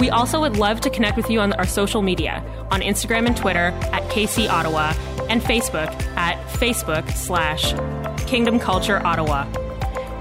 [0.00, 3.36] We also would love to connect with you on our social media on Instagram and
[3.36, 4.94] Twitter at KC Ottawa
[5.28, 7.74] and Facebook at Facebook slash
[8.26, 9.46] Kingdom Culture Ottawa.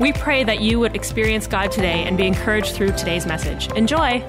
[0.02, 3.72] We pray that you would experience God today and be encouraged through today's message.
[3.72, 4.22] Enjoy!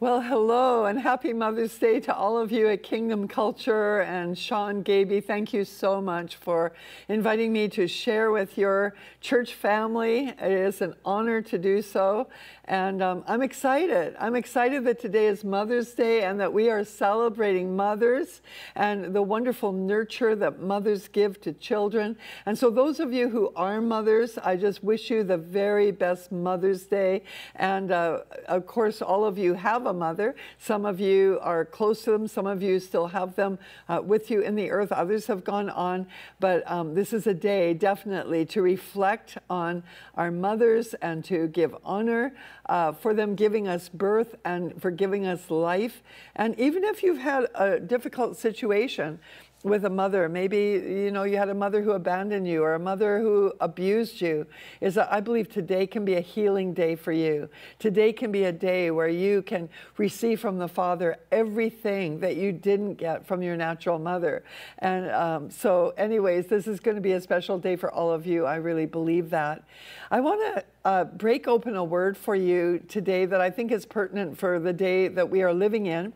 [0.00, 4.80] Well, hello and happy Mother's Day to all of you at Kingdom Culture and Sean
[4.80, 5.20] Gaby.
[5.20, 6.72] Thank you so much for
[7.10, 10.28] inviting me to share with your church family.
[10.28, 12.28] It is an honor to do so.
[12.70, 14.14] And um, I'm excited.
[14.20, 18.42] I'm excited that today is Mother's Day and that we are celebrating mothers
[18.76, 22.16] and the wonderful nurture that mothers give to children.
[22.46, 26.30] And so, those of you who are mothers, I just wish you the very best
[26.30, 27.24] Mother's Day.
[27.56, 30.36] And uh, of course, all of you have a mother.
[30.60, 34.30] Some of you are close to them, some of you still have them uh, with
[34.30, 36.06] you in the earth, others have gone on.
[36.38, 39.82] But um, this is a day definitely to reflect on
[40.14, 42.32] our mothers and to give honor
[42.66, 46.02] uh, for them giving us birth and for giving us life.
[46.36, 49.18] And even if you've had a difficult situation,
[49.62, 50.28] with a mother.
[50.28, 54.20] Maybe you know you had a mother who abandoned you or a mother who abused
[54.20, 54.46] you.
[54.80, 57.48] Is that i believe today can be a healing day for you.
[57.78, 62.52] Today can be a day where you can receive from the father everything that you
[62.52, 64.44] didn't get from your natural mother.
[64.78, 68.26] And um, so anyways this is going to be a special day for all of
[68.26, 68.46] you.
[68.46, 69.62] I really believe that.
[70.10, 73.84] I want to uh, break open a word for you today that i think is
[73.84, 76.10] pertinent for the day that we are living in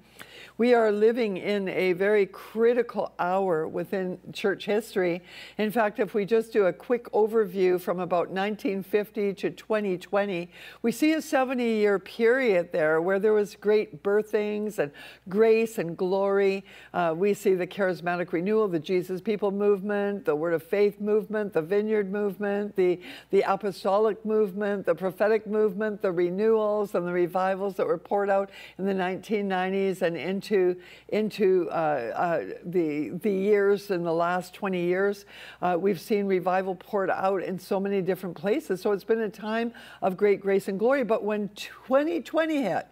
[0.56, 5.20] we are living in a very critical hour within church history.
[5.58, 10.48] In fact, if we just do a quick overview from about 1950 to 2020,
[10.82, 14.92] we see a 70 year period there where there was great birthings and
[15.28, 16.64] grace and glory.
[16.92, 21.52] Uh, we see the charismatic renewal, the Jesus People movement, the Word of Faith movement,
[21.52, 23.00] the Vineyard movement, the,
[23.32, 28.50] the apostolic movement, the prophetic movement, the renewals and the revivals that were poured out
[28.78, 30.76] in the 1990s and into into
[31.08, 35.24] into uh, uh, the the years in the last 20 years.
[35.62, 38.80] Uh, we've seen revival poured out in so many different places.
[38.80, 39.72] So it's been a time
[40.02, 41.04] of great grace and glory.
[41.04, 42.86] But when 2020 hit,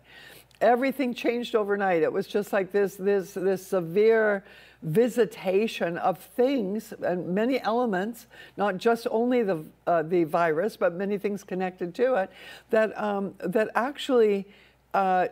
[0.61, 2.03] everything changed overnight.
[2.03, 4.45] It was just like this this this severe
[4.83, 8.27] visitation of things and many elements,
[8.57, 12.31] not just only the uh, the virus, but many things connected to it,
[12.71, 14.47] that um, that actually
[14.95, 15.29] uh,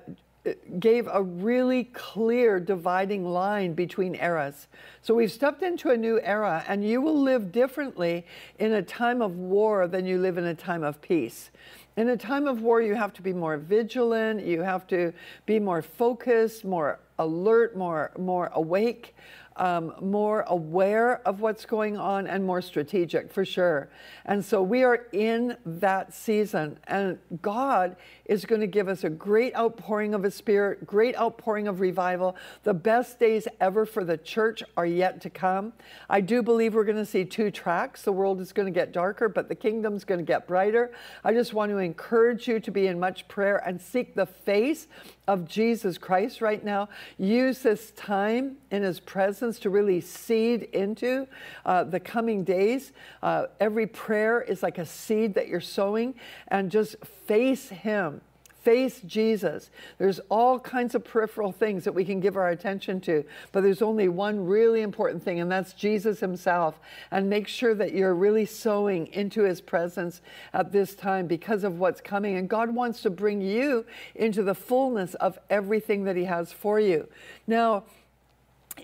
[0.78, 4.68] gave a really clear dividing line between eras.
[5.02, 8.24] So we've stepped into a new era, and you will live differently
[8.58, 11.50] in a time of war than you live in a time of peace.
[11.96, 15.12] In a time of war, you have to be more vigilant, you have to
[15.44, 19.14] be more focused, more alert, more, more awake
[19.60, 23.90] um, more aware of what's going on and more strategic for sure.
[24.24, 29.10] And so we are in that season, and God is going to give us a
[29.10, 32.36] great outpouring of His Spirit, great outpouring of revival.
[32.62, 35.74] The best days ever for the church are yet to come.
[36.08, 38.00] I do believe we're going to see two tracks.
[38.00, 40.90] The world is going to get darker, but the kingdom's going to get brighter.
[41.22, 44.88] I just want to encourage you to be in much prayer and seek the face
[45.30, 46.88] of Jesus Christ right now.
[47.16, 51.28] Use this time in His presence to really seed into
[51.64, 52.92] uh, the coming days.
[53.22, 56.16] Uh, every prayer is like a seed that you're sowing,
[56.48, 56.96] and just
[57.26, 58.20] face Him
[58.62, 59.70] face Jesus.
[59.98, 63.82] There's all kinds of peripheral things that we can give our attention to, but there's
[63.82, 66.78] only one really important thing, and that's Jesus Himself.
[67.10, 70.20] And make sure that you're really sowing into His presence
[70.52, 72.36] at this time because of what's coming.
[72.36, 73.84] And God wants to bring you
[74.14, 77.08] into the fullness of everything that He has for you.
[77.46, 77.84] Now,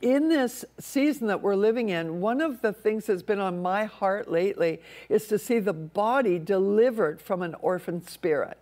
[0.02, 3.84] in this season that we're living in, one of the things that's been on my
[3.84, 8.58] heart lately is to see the body delivered from an orphan spirit.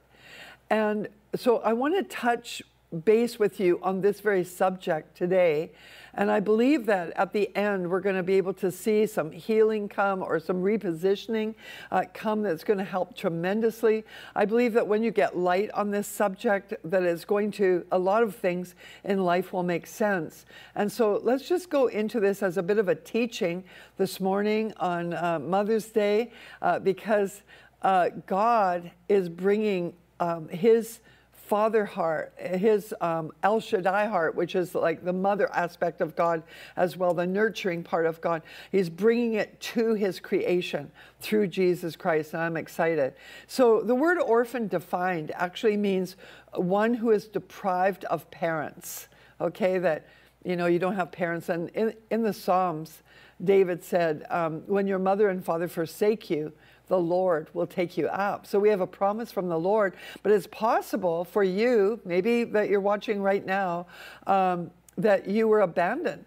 [0.71, 2.63] And so I want to touch
[3.05, 5.73] base with you on this very subject today.
[6.17, 9.33] And I believe that at the end, we're going to be able to see some
[9.33, 11.57] healing come or some repositioning
[11.91, 14.05] uh, come that's going to help tremendously.
[14.37, 17.99] I believe that when you get light on this subject, that is going to, a
[17.99, 20.47] lot of things in life will make sense.
[20.77, 23.65] And so let's just go into this as a bit of a teaching
[23.97, 26.31] this morning on uh, Mother's Day,
[26.63, 27.43] uh, because
[27.83, 31.01] uh, God is bringing um, his
[31.33, 36.43] father heart, his um, El Shaddai heart, which is like the mother aspect of God
[36.75, 38.43] as well, the nurturing part of God.
[38.73, 40.91] He's bringing it to his creation
[41.21, 43.13] through Jesus Christ, and I'm excited.
[43.47, 46.17] So the word orphan defined actually means
[46.55, 49.09] one who is deprived of parents,
[49.39, 50.07] okay, that,
[50.45, 51.51] you know, you don't have parents.
[51.51, 53.03] And in, in the Psalms,
[53.43, 56.53] David said, um, when your mother and father forsake you,
[56.89, 58.47] the Lord will take you up.
[58.47, 62.69] So we have a promise from the Lord, but it's possible for you, maybe that
[62.69, 63.87] you're watching right now,
[64.27, 66.25] um, that you were abandoned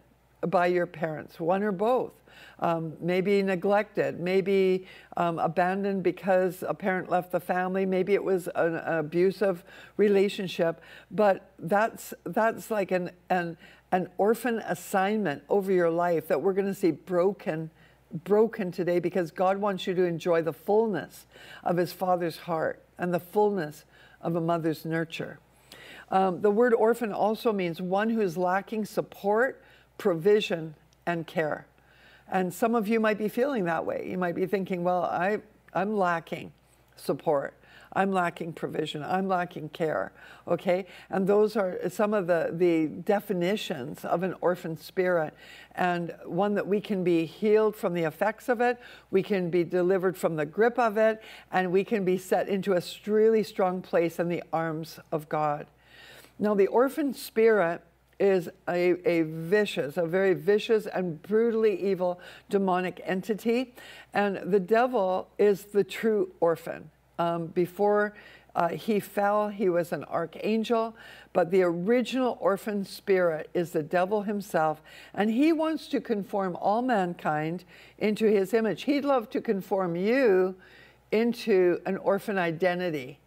[0.48, 2.12] by your parents, one or both.
[2.60, 8.48] Um, maybe neglected, maybe um, abandoned because a parent left the family, maybe it was
[8.56, 9.64] an, an abusive
[9.98, 10.82] relationship,
[11.12, 13.58] but that's, that's like an, an,
[13.92, 17.70] an orphan assignment over your life that we're going to see broken
[18.24, 21.26] broken today because God wants you to enjoy the fullness
[21.64, 23.86] of his father's heart and the fullness
[24.22, 25.40] of a mother's nurture.
[26.10, 29.62] Um, the word orphan also means one who is lacking support,
[29.98, 30.76] provision,
[31.06, 31.68] and care.
[32.30, 34.08] And some of you might be feeling that way.
[34.10, 35.40] You might be thinking, well, I,
[35.74, 36.52] I'm lacking
[36.96, 37.54] support.
[37.98, 39.04] I'm lacking provision.
[39.04, 40.12] I'm lacking care.
[40.48, 40.86] Okay?
[41.10, 45.34] And those are some of the, the definitions of an orphan spirit.
[45.74, 48.78] And one that we can be healed from the effects of it,
[49.10, 52.76] we can be delivered from the grip of it, and we can be set into
[52.76, 55.66] a really strong place in the arms of God.
[56.38, 57.82] Now, the orphan spirit
[58.20, 63.74] is a, a vicious, a very vicious and brutally evil demonic entity.
[64.14, 66.92] And the devil is the true orphan.
[67.20, 68.14] Um, before
[68.56, 70.96] uh, he fell, he was an archangel,
[71.32, 74.82] but the original orphan spirit is the devil himself,
[75.14, 77.64] and he wants to conform all mankind
[78.00, 78.84] into his image.
[78.84, 80.56] He'd love to conform you
[81.12, 83.20] into an orphan identity.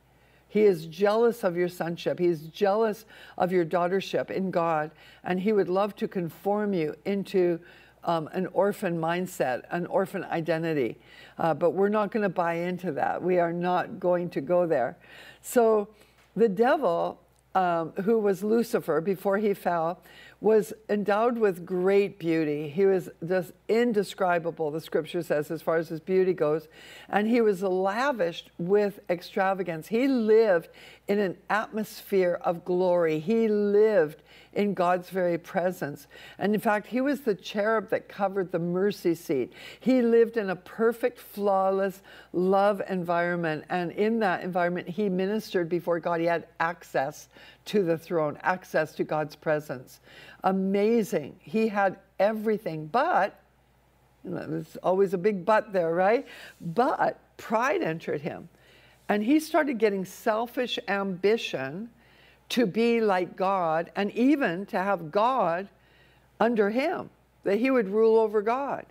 [0.49, 2.19] He is jealous of your sonship.
[2.19, 3.05] He is jealous
[3.39, 4.91] of your daughtership in God,
[5.23, 7.61] and he would love to conform you into
[8.05, 10.99] um, an orphan mindset, an orphan identity.
[11.39, 13.23] Uh, but we're not going to buy into that.
[13.23, 14.97] We are not going to go there.
[15.43, 15.89] So
[16.37, 17.21] the devil,
[17.55, 20.01] um, who was Lucifer before he fell,
[20.41, 22.69] was endowed with great beauty.
[22.69, 26.67] He was just indescribable, the scripture says, as far as his beauty goes.
[27.11, 29.89] And he was lavished with extravagance.
[29.89, 30.69] He lived
[31.09, 33.19] in an atmosphere of glory.
[33.19, 36.09] He lived in God's very presence.
[36.39, 39.53] And in fact, he was the cherub that covered the mercy seat.
[39.79, 42.03] He lived in a perfect, flawless
[42.33, 43.65] love environment.
[43.69, 46.21] And in that environment, he ministered before God.
[46.21, 47.29] He had access
[47.67, 50.01] to the throne, access to God's presence.
[50.43, 51.37] Amazing.
[51.41, 53.41] He had everything, but
[54.25, 56.27] there's always a big but there, right?
[56.61, 58.49] But pride entered him.
[59.09, 61.91] And he started getting selfish ambition
[62.51, 65.69] to be like God and even to have God
[66.39, 67.11] under him,
[67.45, 68.87] that he would rule over God.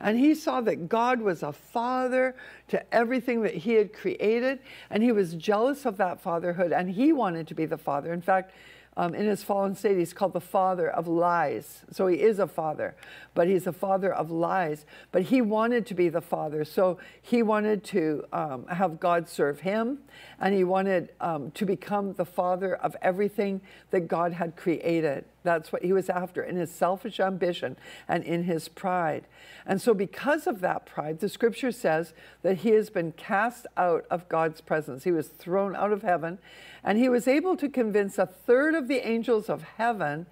[0.00, 2.36] And he saw that God was a father
[2.68, 4.60] to everything that he had created,
[4.90, 8.12] and he was jealous of that fatherhood, and he wanted to be the father.
[8.12, 8.52] In fact,
[8.98, 11.84] um, in his fallen state, he's called the father of lies.
[11.92, 12.96] So he is a father,
[13.32, 14.84] but he's a father of lies.
[15.12, 16.64] But he wanted to be the father.
[16.64, 19.98] So he wanted to um, have God serve him,
[20.40, 23.60] and he wanted um, to become the father of everything
[23.92, 25.24] that God had created.
[25.48, 29.26] That's what he was after in his selfish ambition and in his pride.
[29.64, 32.12] And so, because of that pride, the scripture says
[32.42, 35.04] that he has been cast out of God's presence.
[35.04, 36.36] He was thrown out of heaven,
[36.84, 40.26] and he was able to convince a third of the angels of heaven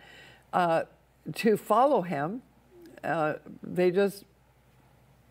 [0.53, 0.83] uh,
[1.37, 2.43] to follow him.
[3.03, 4.25] Uh, they just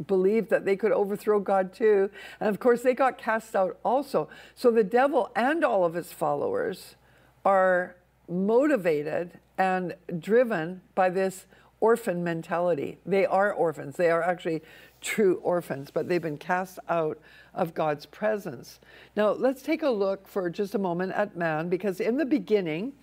[0.07, 2.09] believed that they could overthrow God too.
[2.39, 4.29] And of course, they got cast out also.
[4.55, 6.95] So the devil and all of his followers
[7.45, 11.45] are motivated and driven by this
[11.79, 12.97] orphan mentality.
[13.05, 13.95] They are orphans.
[13.95, 14.61] They are actually
[15.01, 17.19] true orphans, but they've been cast out
[17.53, 18.79] of God's presence.
[19.15, 22.93] Now, let's take a look for just a moment at man, because in the beginning,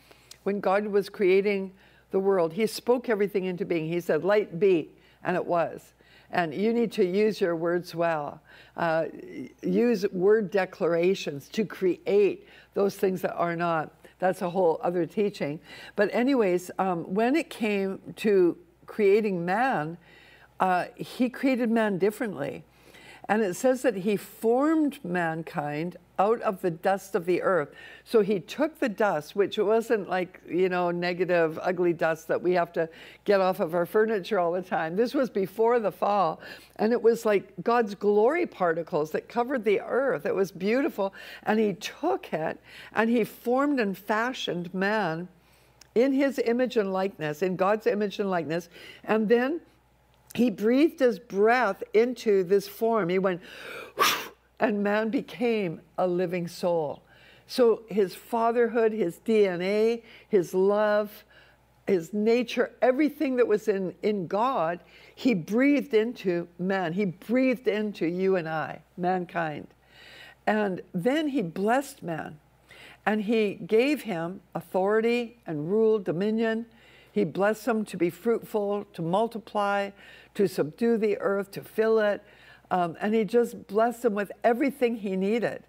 [0.43, 1.73] when God was creating
[2.11, 3.89] the world, He spoke everything into being.
[3.89, 4.91] He said, Light be,
[5.23, 5.95] and it was.
[6.33, 8.41] And you need to use your words well.
[8.77, 9.05] Uh,
[9.63, 13.93] use word declarations to create those things that are not.
[14.23, 15.59] That's a whole other teaching.
[15.97, 19.99] But, anyways, um, when it came to creating man,
[20.61, 22.63] uh, he created man differently.
[23.33, 27.71] And it says that he formed mankind out of the dust of the earth.
[28.05, 32.53] So he took the dust, which wasn't like, you know, negative, ugly dust that we
[32.53, 32.91] have to
[33.25, 34.97] get off of our furniture all the time.
[34.97, 36.43] This was before the fall.
[36.77, 40.27] And it was like God's glory particles that covered the earth.
[40.27, 41.15] It was beautiful.
[41.45, 42.61] And he took it
[42.93, 45.27] and he formed and fashioned man
[45.95, 48.69] in his image and likeness, in God's image and likeness.
[49.05, 49.63] And then
[50.35, 53.09] he breathed his breath into this form.
[53.09, 53.41] He went,
[54.61, 57.03] and man became a living soul.
[57.47, 61.25] So his fatherhood, his DNA, his love,
[61.87, 64.81] his nature, everything that was in, in God,
[65.15, 66.93] he breathed into man.
[66.93, 69.67] He breathed into you and I, mankind.
[70.47, 72.39] And then he blessed man.
[73.05, 76.67] And he gave him authority and rule, dominion.
[77.13, 79.91] He blessed them to be fruitful, to multiply,
[80.35, 82.23] to subdue the earth, to fill it.
[82.71, 85.63] Um, and he just blessed them with everything he needed.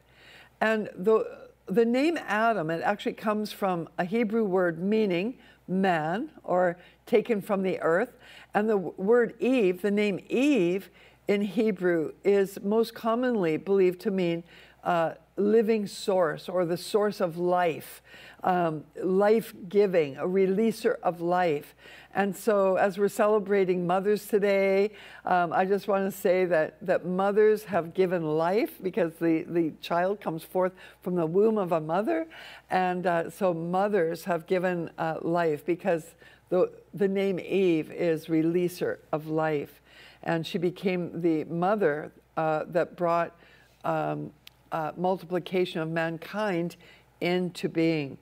[0.61, 6.77] And the, the name Adam, it actually comes from a Hebrew word meaning man or
[7.05, 8.17] taken from the earth.
[8.53, 10.89] And the word Eve, the name Eve
[11.27, 14.43] in Hebrew, is most commonly believed to mean
[14.83, 18.01] uh, living source or the source of life,
[18.43, 21.75] um, life giving, a releaser of life.
[22.15, 24.91] And so, as we're celebrating mothers today,
[25.25, 29.71] um, I just want to say that, that mothers have given life because the, the
[29.81, 32.27] child comes forth from the womb of a mother.
[32.69, 36.13] And uh, so, mothers have given uh, life because
[36.49, 39.81] the, the name Eve is releaser of life.
[40.21, 43.35] And she became the mother uh, that brought
[43.83, 44.31] um,
[44.73, 46.75] uh, multiplication of mankind
[47.21, 48.17] into being.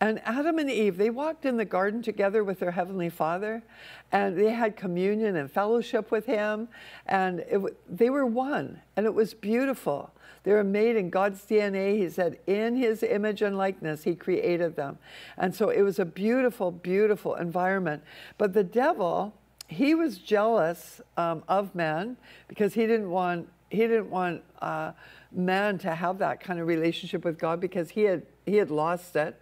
[0.00, 3.62] And Adam and Eve, they walked in the garden together with their Heavenly Father,
[4.10, 6.68] and they had communion and fellowship with Him,
[7.06, 10.10] and it, they were one, and it was beautiful.
[10.42, 11.96] They were made in God's DNA.
[11.96, 14.98] He said, in His image and likeness, He created them.
[15.38, 18.02] And so it was a beautiful, beautiful environment.
[18.38, 19.34] But the devil,
[19.68, 22.16] he was jealous um, of man
[22.48, 24.92] because he didn't want, he didn't want, uh,
[25.32, 29.16] man to have that kind of relationship with God because he had he had lost
[29.16, 29.40] it.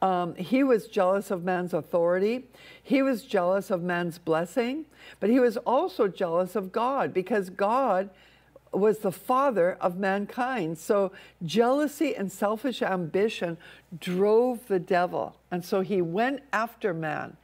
[0.00, 2.48] Um, he was jealous of man's authority.
[2.82, 4.86] He was jealous of man's blessing,
[5.20, 8.10] but he was also jealous of God because God
[8.72, 10.78] was the father of mankind.
[10.78, 11.12] So
[11.44, 13.58] jealousy and selfish ambition
[14.00, 15.36] drove the devil.
[15.50, 17.36] And so he went after man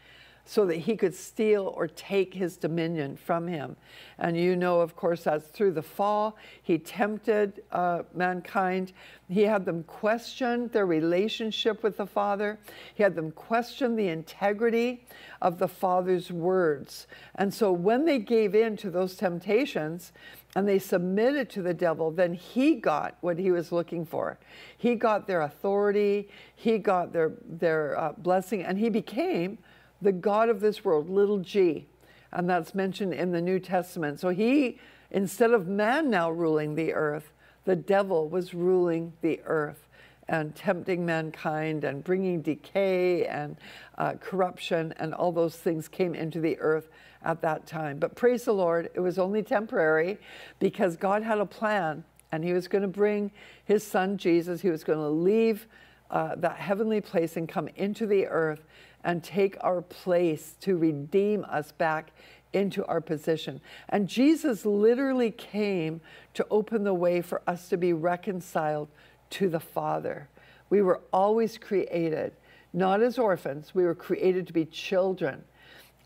[0.49, 3.77] so that he could steal or take his dominion from him.
[4.19, 6.39] And you know, of course, that's through the fall.
[6.63, 8.95] He tempted uh, mankind.
[9.29, 12.59] He had them question their relationship with the Father.
[12.95, 15.05] He had them question the integrity
[15.43, 17.09] of the Father's words.
[17.35, 20.13] And so when they gave in to those temptations,
[20.57, 24.39] and they submitted to the devil, then he got what he was looking for.
[24.79, 29.59] He got their authority, he got their, their uh, blessing, and he became
[30.01, 31.87] the God of this world, little g.
[32.33, 34.21] And that's mentioned in the New Testament.
[34.21, 34.79] So he,
[35.11, 37.33] instead of man now ruling the earth,
[37.65, 39.89] the devil was ruling the earth
[40.29, 43.57] and tempting mankind and bringing decay and
[43.97, 46.89] uh, corruption and all those things came into the earth
[47.25, 47.99] at that time.
[47.99, 50.19] But praise the Lord, it was only temporary
[50.59, 53.31] because God had a plan and He was going to bring
[53.65, 54.61] His Son Jesus.
[54.61, 55.67] He was going to leave
[56.11, 58.65] uh, that heavenly place and come into the earth
[59.09, 62.11] and take our place to redeem us back
[62.53, 63.59] into our position.
[63.89, 66.03] And Jesus literally came
[66.35, 68.89] to open the way for us to be reconciled
[69.31, 70.29] to the Father.
[70.69, 72.35] We were always created,
[72.75, 75.43] not as orphans, we were created to be children.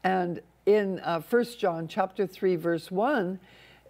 [0.05, 3.41] And in uh, 1 John chapter 3, verse 1,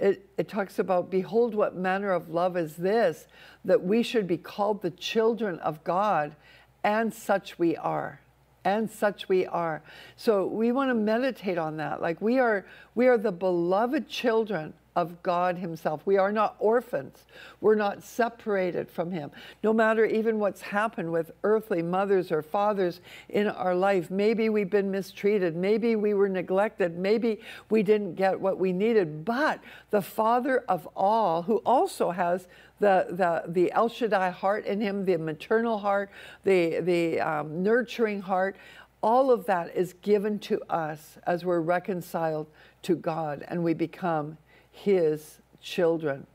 [0.00, 3.26] it, it talks about, Behold, what manner of love is this,
[3.66, 6.35] that we should be called the children of God,
[6.83, 8.23] and such we are
[8.64, 9.83] and such we are.
[10.16, 12.00] So we want to meditate on that.
[12.00, 12.64] Like we are
[12.95, 16.03] we are the beloved children of God Himself.
[16.05, 17.25] We are not orphans.
[17.61, 19.31] We're not separated from Him.
[19.63, 24.71] No matter even what's happened with earthly mothers or fathers in our life, maybe we've
[24.71, 30.03] been mistreated, maybe we were neglected, maybe we didn't get what we needed, but the
[30.03, 32.47] Father of all, who also has
[32.81, 36.11] the, the, the El Shaddai heart in him, the maternal heart,
[36.43, 38.57] the, the um, nurturing heart,
[39.03, 42.47] all of that is given to us as we're reconciled
[42.83, 44.39] to God and we become
[44.73, 46.26] his children.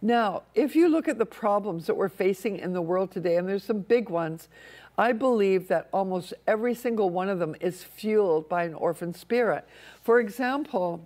[0.00, 3.48] Now, if you look at the problems that we're facing in the world today, and
[3.48, 4.48] there's some big ones,
[4.96, 9.66] I believe that almost every single one of them is fueled by an orphan spirit.
[10.02, 11.04] For example,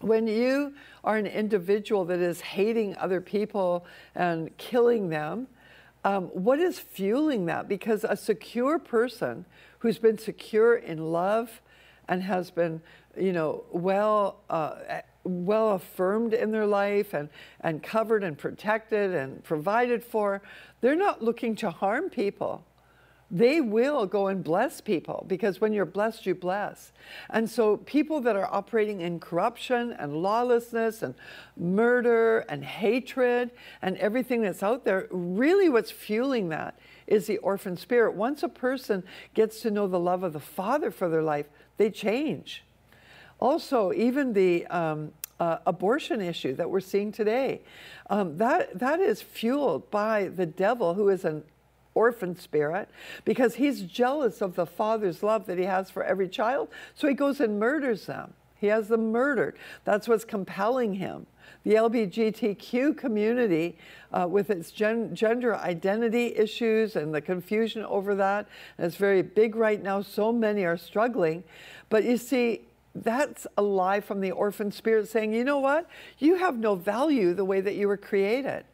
[0.00, 3.84] when you are an individual that is hating other people
[4.14, 5.48] and killing them,
[6.04, 7.68] um, what is fueling that?
[7.68, 9.44] Because a secure person
[9.78, 11.62] who's been secure in love
[12.08, 12.82] and has been,
[13.18, 14.74] you know, well, uh,
[15.24, 17.28] well affirmed in their life and,
[17.60, 20.42] and covered and protected and provided for,
[20.80, 22.64] they're not looking to harm people
[23.30, 26.92] they will go and bless people because when you're blessed, you bless.
[27.30, 31.14] And so, people that are operating in corruption and lawlessness and
[31.56, 33.50] murder and hatred
[33.82, 38.14] and everything that's out there, really what's fueling that is the orphan spirit.
[38.14, 39.02] Once a person
[39.34, 42.63] gets to know the love of the Father for their life, they change.
[43.44, 47.60] Also, even the um, uh, abortion issue that we're seeing today,
[48.08, 51.44] um, that, that is fueled by the devil, who is an
[51.92, 52.88] orphan spirit
[53.26, 56.70] because he's jealous of the father's love that he has for every child.
[56.94, 58.32] So he goes and murders them.
[58.56, 59.58] He has them murdered.
[59.84, 61.26] That's what's compelling him.
[61.64, 63.76] The LGBTQ community,
[64.10, 68.48] uh, with its gen- gender identity issues and the confusion over that,
[68.78, 70.00] and it's very big right now.
[70.00, 71.44] So many are struggling.
[71.90, 72.62] But you see,
[72.94, 75.88] that's a lie from the orphan spirit saying, you know what?
[76.18, 78.64] You have no value the way that you were created.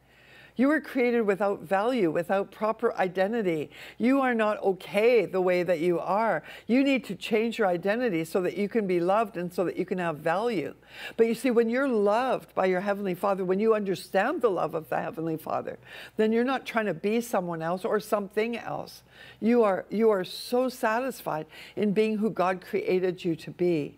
[0.57, 3.71] You were created without value, without proper identity.
[3.97, 6.43] You are not okay the way that you are.
[6.67, 9.79] You need to change your identity so that you can be loved and so that
[9.79, 10.75] you can have value.
[11.17, 14.75] But you see, when you're loved by your Heavenly Father, when you understand the love
[14.75, 15.79] of the Heavenly Father,
[16.19, 19.03] then you're not trying to be someone else or something else.
[19.41, 23.97] You are, you are so satisfied in being who God created you to be.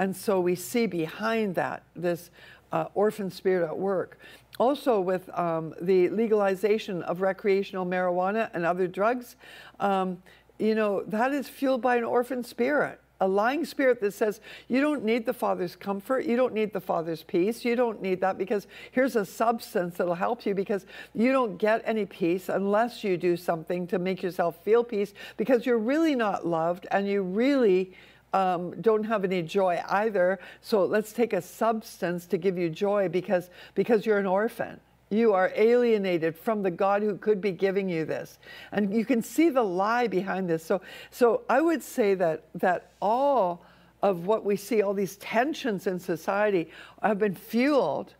[0.00, 2.30] And so we see behind that this
[2.72, 4.18] uh, orphan spirit at work.
[4.58, 9.36] Also, with um, the legalization of recreational marijuana and other drugs,
[9.78, 10.22] um,
[10.58, 14.80] you know, that is fueled by an orphan spirit a lying spirit that says you
[14.80, 18.38] don't need the father's comfort you don't need the father's peace you don't need that
[18.38, 23.18] because here's a substance that'll help you because you don't get any peace unless you
[23.18, 27.92] do something to make yourself feel peace because you're really not loved and you really
[28.32, 30.38] um, don't have any joy either.
[30.60, 34.80] So let's take a substance to give you joy because, because you're an orphan.
[35.10, 38.38] You are alienated from the God who could be giving you this.
[38.70, 40.64] And you can see the lie behind this.
[40.64, 43.64] So, so I would say that, that all
[44.02, 46.70] of what we see, all these tensions in society,
[47.02, 48.14] have been fueled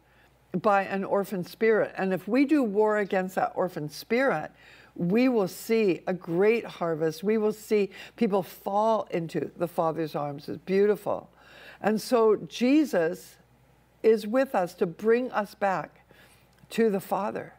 [0.61, 1.95] by an orphan spirit.
[1.97, 4.51] And if we do war against that orphan spirit,
[4.95, 7.23] we will see a great harvest.
[7.23, 10.49] We will see people fall into the Father's arms.
[10.49, 11.31] It's beautiful.
[11.81, 13.37] And so Jesus
[14.03, 16.01] is with us to bring us back
[16.71, 17.55] to the Father.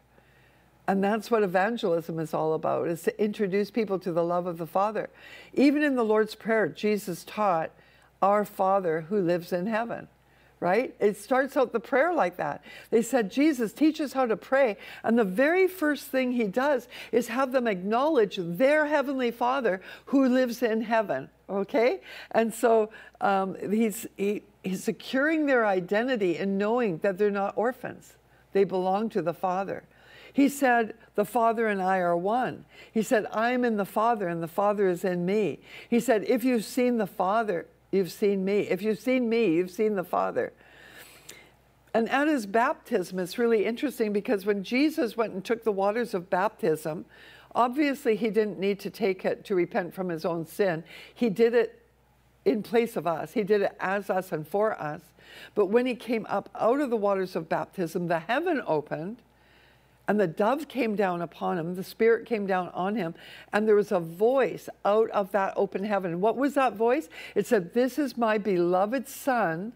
[0.86, 4.58] And that's what evangelism is all about, is to introduce people to the love of
[4.58, 5.10] the Father.
[5.54, 7.70] Even in the Lord's Prayer, Jesus taught,
[8.20, 10.08] Our Father who lives in heaven
[10.62, 10.94] right?
[11.00, 12.62] It starts out the prayer like that.
[12.90, 14.76] They said, Jesus, teach us how to pray.
[15.02, 20.28] And the very first thing he does is have them acknowledge their heavenly Father who
[20.28, 22.00] lives in heaven, okay?
[22.30, 28.14] And so um, he's, he, he's securing their identity and knowing that they're not orphans,
[28.52, 29.82] they belong to the Father.
[30.32, 32.66] He said, The Father and I are one.
[32.94, 35.58] He said, I'm in the Father and the Father is in me.
[35.90, 38.62] He said, If you've seen the Father, you've seen me.
[38.62, 40.52] If you've seen me, you've seen the Father.
[41.94, 46.14] And at his baptism, it's really interesting because when Jesus went and took the waters
[46.14, 47.04] of baptism,
[47.54, 50.84] obviously he didn't need to take it to repent from his own sin.
[51.14, 51.78] He did it
[52.44, 55.02] in place of us, he did it as us and for us.
[55.54, 59.18] But when he came up out of the waters of baptism, the heaven opened
[60.12, 63.14] and the dove came down upon him, the Spirit came down on him,
[63.50, 66.20] and there was a voice out of that open heaven.
[66.20, 67.08] What was that voice?
[67.34, 69.72] It said, This is my beloved Son,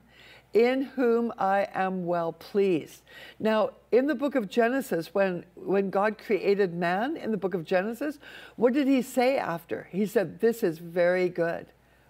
[0.53, 3.01] in whom I am well pleased.
[3.39, 7.65] Now, in the book of Genesis, when, when God created man in the book of
[7.65, 8.19] Genesis,
[8.57, 9.89] what did he say after?
[9.91, 11.65] He said, This is very good.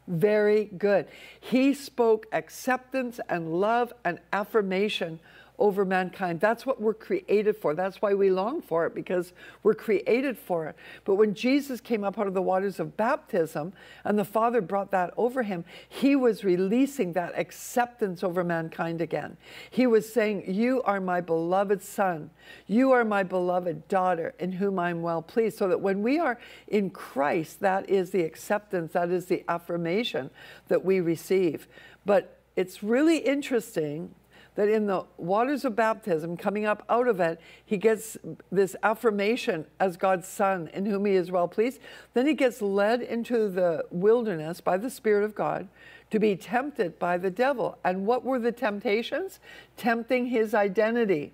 [0.09, 1.07] Very good.
[1.39, 5.21] He spoke acceptance and love and affirmation
[5.59, 6.41] over mankind.
[6.41, 7.75] That's what we're created for.
[7.75, 10.77] That's why we long for it, because we're created for it.
[11.05, 13.73] But when Jesus came up out of the waters of baptism
[14.05, 19.37] and the Father brought that over him, he was releasing that acceptance over mankind again.
[19.71, 22.31] He was saying, You are my beloved Son.
[22.67, 25.59] You are my beloved daughter, in whom I'm well pleased.
[25.59, 26.39] So that when we are
[26.69, 30.31] in Christ, that is the acceptance, that is the affirmation
[30.69, 31.67] that we receive.
[32.05, 34.15] But it's really interesting
[34.57, 38.17] that in the waters of baptism, coming up out of it, he gets
[38.51, 41.79] this affirmation as God's son in whom he is well pleased.
[42.15, 45.69] Then he gets led into the wilderness by the Spirit of God
[46.11, 47.79] to be tempted by the devil.
[47.85, 49.41] And what were the temptations?
[49.77, 51.33] Tempting his identity.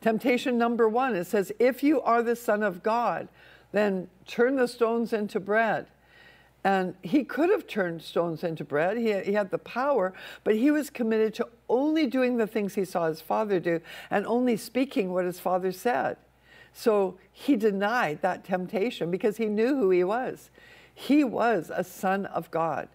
[0.00, 3.28] Temptation number one it says, If you are the Son of God,
[3.72, 5.86] then turn the stones into bread.
[6.62, 8.98] And he could have turned stones into bread.
[8.98, 10.12] He, he had the power,
[10.44, 14.26] but he was committed to only doing the things he saw his father do and
[14.26, 16.18] only speaking what his father said.
[16.72, 20.50] So he denied that temptation because he knew who he was.
[20.94, 22.88] He was a son of God.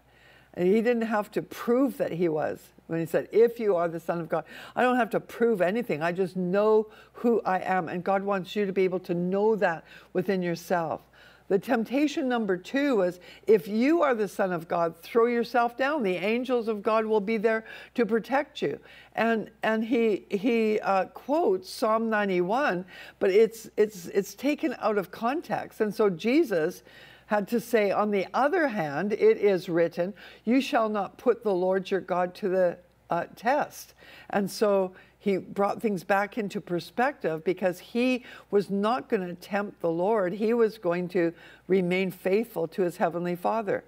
[0.53, 3.87] And he didn't have to prove that he was when he said, If you are
[3.87, 4.45] the Son of God.
[4.75, 6.01] I don't have to prove anything.
[6.01, 7.89] I just know who I am.
[7.89, 11.01] And God wants you to be able to know that within yourself.
[11.47, 16.01] The temptation number two was if you are the Son of God, throw yourself down.
[16.01, 18.79] The angels of God will be there to protect you.
[19.13, 22.85] And and he he uh, quotes Psalm 91,
[23.19, 25.81] but it's it's it's taken out of context.
[25.81, 26.81] And so Jesus
[27.27, 31.53] had to say, on the other hand, it is written, you shall not put the
[31.53, 32.77] Lord your God to the
[33.09, 33.93] uh, test.
[34.29, 34.93] And so
[35.25, 40.33] he brought things back into perspective because he was not going to tempt the Lord.
[40.33, 41.33] He was going to
[41.67, 43.83] remain faithful to his heavenly Father.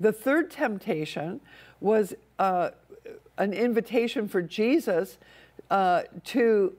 [0.00, 1.42] The third temptation
[1.82, 2.70] was uh,
[3.36, 5.18] an invitation for Jesus
[5.70, 6.72] uh, to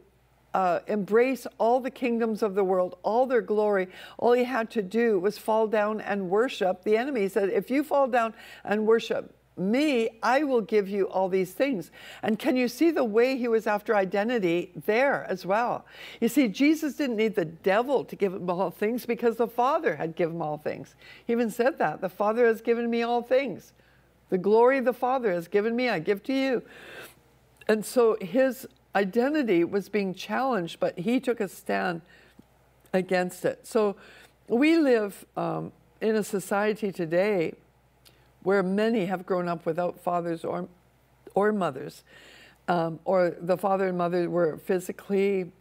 [0.56, 3.88] uh, embrace all the kingdoms of the world, all their glory.
[4.18, 7.22] All he had to do was fall down and worship the enemy.
[7.22, 8.34] He said, If you fall down
[8.64, 11.92] and worship me, I will give you all these things.
[12.24, 15.86] And can you see the way he was after identity there as well?
[16.20, 19.96] You see, Jesus didn't need the devil to give him all things because the Father
[19.96, 20.96] had given him all things.
[21.26, 23.74] He even said that the Father has given me all things.
[24.30, 26.64] The glory the Father has given me, I give to you.
[27.68, 32.02] And so his identity was being challenged, but he took a stand
[32.94, 33.66] against it.
[33.68, 33.96] So
[34.48, 35.72] we live um,
[36.02, 37.54] in a society today
[38.44, 40.68] where many have grown up without fathers or,
[41.36, 42.04] or mothers,
[42.68, 45.52] um, or the father and mother were physically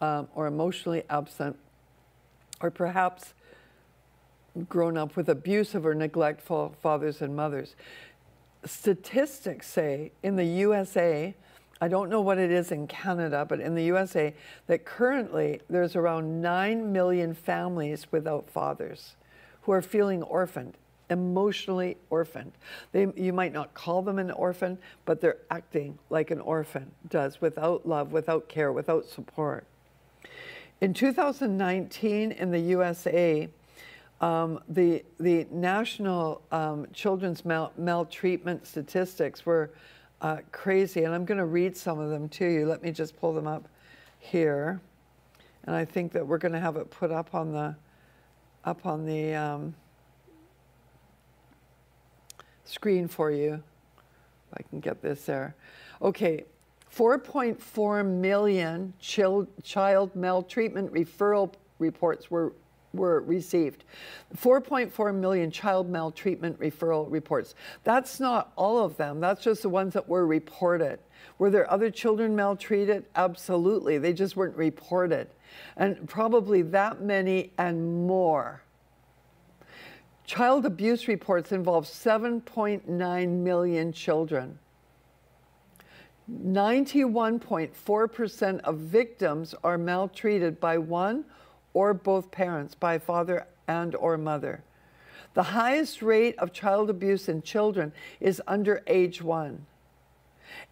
[0.00, 1.56] um, or emotionally absent,
[2.60, 3.34] or perhaps
[4.68, 7.74] grown up with abusive or neglectful fathers and mothers.
[8.64, 11.34] Statistics say in the USA,
[11.80, 14.34] I don't know what it is in Canada, but in the USA,
[14.68, 19.16] that currently there's around 9 million families without fathers
[19.62, 20.78] who are feeling orphaned,
[21.10, 22.52] emotionally orphaned.
[22.92, 27.40] They, you might not call them an orphan, but they're acting like an orphan does,
[27.40, 29.66] without love, without care, without support.
[30.80, 33.48] In 2019, in the USA,
[34.20, 39.70] um, the, the national um, children's mal- maltreatment statistics were
[40.20, 41.04] uh, crazy.
[41.04, 42.66] And I'm going to read some of them to you.
[42.66, 43.68] Let me just pull them up
[44.18, 44.80] here.
[45.64, 47.76] And I think that we're going to have it put up on the
[48.64, 49.74] up on the um,
[52.64, 53.54] screen for you.
[53.54, 55.54] If I can get this there.
[56.02, 56.44] Okay,
[56.94, 62.52] 4.4 million child, child maltreatment referral reports were
[62.94, 63.84] were received.
[64.36, 67.54] 4.4 million child maltreatment referral reports.
[67.82, 71.00] That's not all of them, that's just the ones that were reported.
[71.38, 73.06] Were there other children maltreated?
[73.16, 73.98] Absolutely.
[73.98, 75.28] They just weren't reported.
[75.76, 78.62] And probably that many and more.
[80.26, 84.58] Child abuse reports involve 7.9 million children.
[86.30, 91.26] 91.4% of victims are maltreated by one
[91.74, 94.64] or both parents by father and or mother.
[95.34, 99.66] The highest rate of child abuse in children is under age 1.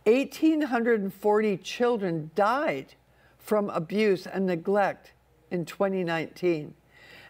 [0.04, 2.94] 1840 children died
[3.38, 5.12] from abuse and neglect
[5.50, 6.74] in 2019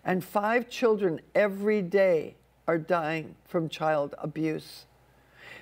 [0.04, 2.34] and 5 children every day
[2.66, 4.86] are dying from child abuse.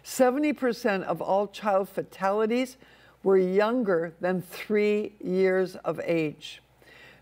[0.04, 2.76] 70% of all child fatalities
[3.22, 6.62] were younger than 3 years of age.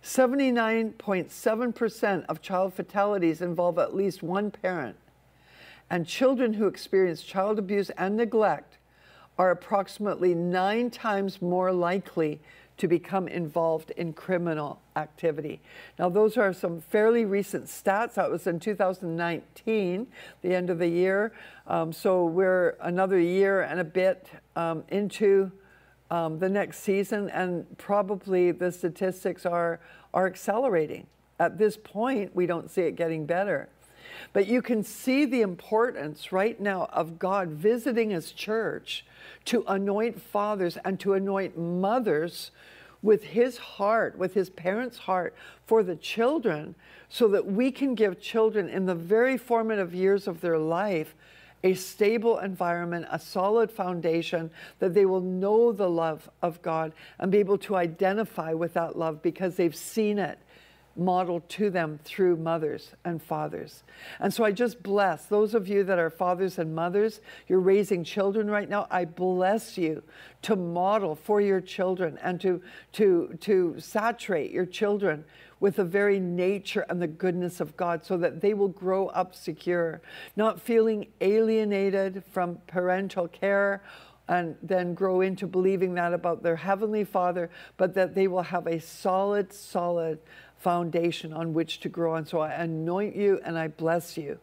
[0.02, 4.96] 79.7% of child fatalities involve at least one parent,
[5.90, 8.78] and children who experience child abuse and neglect
[9.38, 12.40] are approximately nine times more likely
[12.76, 15.60] to become involved in criminal activity.
[15.98, 18.14] Now, those are some fairly recent stats.
[18.14, 20.06] That was in 2019,
[20.42, 21.32] the end of the year.
[21.66, 25.52] Um, so we're another year and a bit um, into
[26.10, 29.80] um, the next season, and probably the statistics are,
[30.12, 31.06] are accelerating.
[31.38, 33.68] At this point, we don't see it getting better.
[34.32, 39.04] But you can see the importance right now of God visiting his church
[39.46, 42.50] to anoint fathers and to anoint mothers
[43.02, 45.34] with his heart, with his parents' heart
[45.66, 46.74] for the children,
[47.08, 51.14] so that we can give children in the very formative years of their life
[51.64, 57.32] a stable environment, a solid foundation, that they will know the love of God and
[57.32, 60.38] be able to identify with that love because they've seen it
[60.98, 63.84] modeled to them through mothers and fathers.
[64.20, 68.04] And so I just bless those of you that are fathers and mothers, you're raising
[68.04, 68.86] children right now.
[68.90, 70.02] I bless you
[70.42, 72.60] to model for your children and to,
[72.92, 75.24] to, to saturate your children
[75.60, 79.34] with the very nature and the goodness of God so that they will grow up
[79.34, 80.00] secure,
[80.36, 83.82] not feeling alienated from parental care
[84.28, 88.66] and then grow into believing that about their Heavenly Father, but that they will have
[88.66, 90.18] a solid, solid
[90.58, 92.26] foundation on which to grow on.
[92.26, 94.38] So I anoint you and I bless you.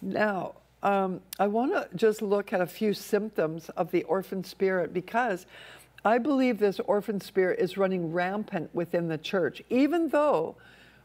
[0.00, 4.94] Now, um, I want to just look at a few symptoms of the orphan spirit
[4.94, 5.46] because
[6.04, 10.56] I believe this orphan spirit is running rampant within the church, even though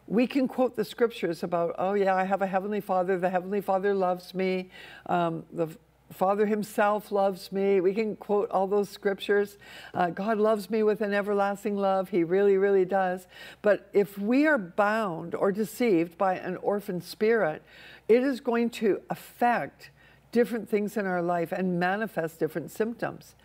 [0.07, 3.61] we can quote the scriptures about, oh, yeah, I have a heavenly father, the heavenly
[3.61, 4.69] father loves me,
[5.07, 5.67] um, the
[6.13, 7.81] Father Himself loves me.
[7.81, 9.57] We can quote all those scriptures.
[9.93, 12.09] Uh, God loves me with an everlasting love.
[12.09, 13.27] He really, really does.
[13.61, 17.63] But if we are bound or deceived by an orphan spirit,
[18.07, 19.89] it is going to affect
[20.33, 23.35] different things in our life and manifest different symptoms.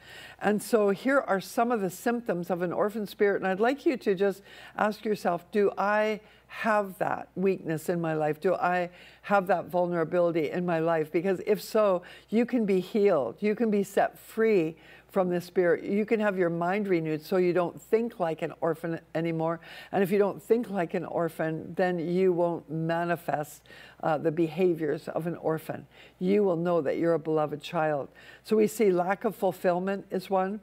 [0.40, 3.36] And so here are some of the symptoms of an orphan spirit.
[3.36, 4.42] And I'd like you to just
[4.76, 8.40] ask yourself do I have that weakness in my life?
[8.40, 8.90] Do I
[9.22, 11.12] have that vulnerability in my life?
[11.12, 14.76] Because if so, you can be healed, you can be set free
[15.10, 15.84] from the spirit.
[15.84, 19.60] You can have your mind renewed so you don't think like an orphan anymore.
[19.92, 23.62] And if you don't think like an orphan, then you won't manifest
[24.02, 25.86] uh, the behaviors of an orphan.
[26.18, 28.08] You will know that you're a beloved child.
[28.44, 30.60] So we see lack of fulfillment is one,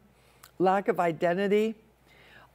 [0.59, 1.75] lack of identity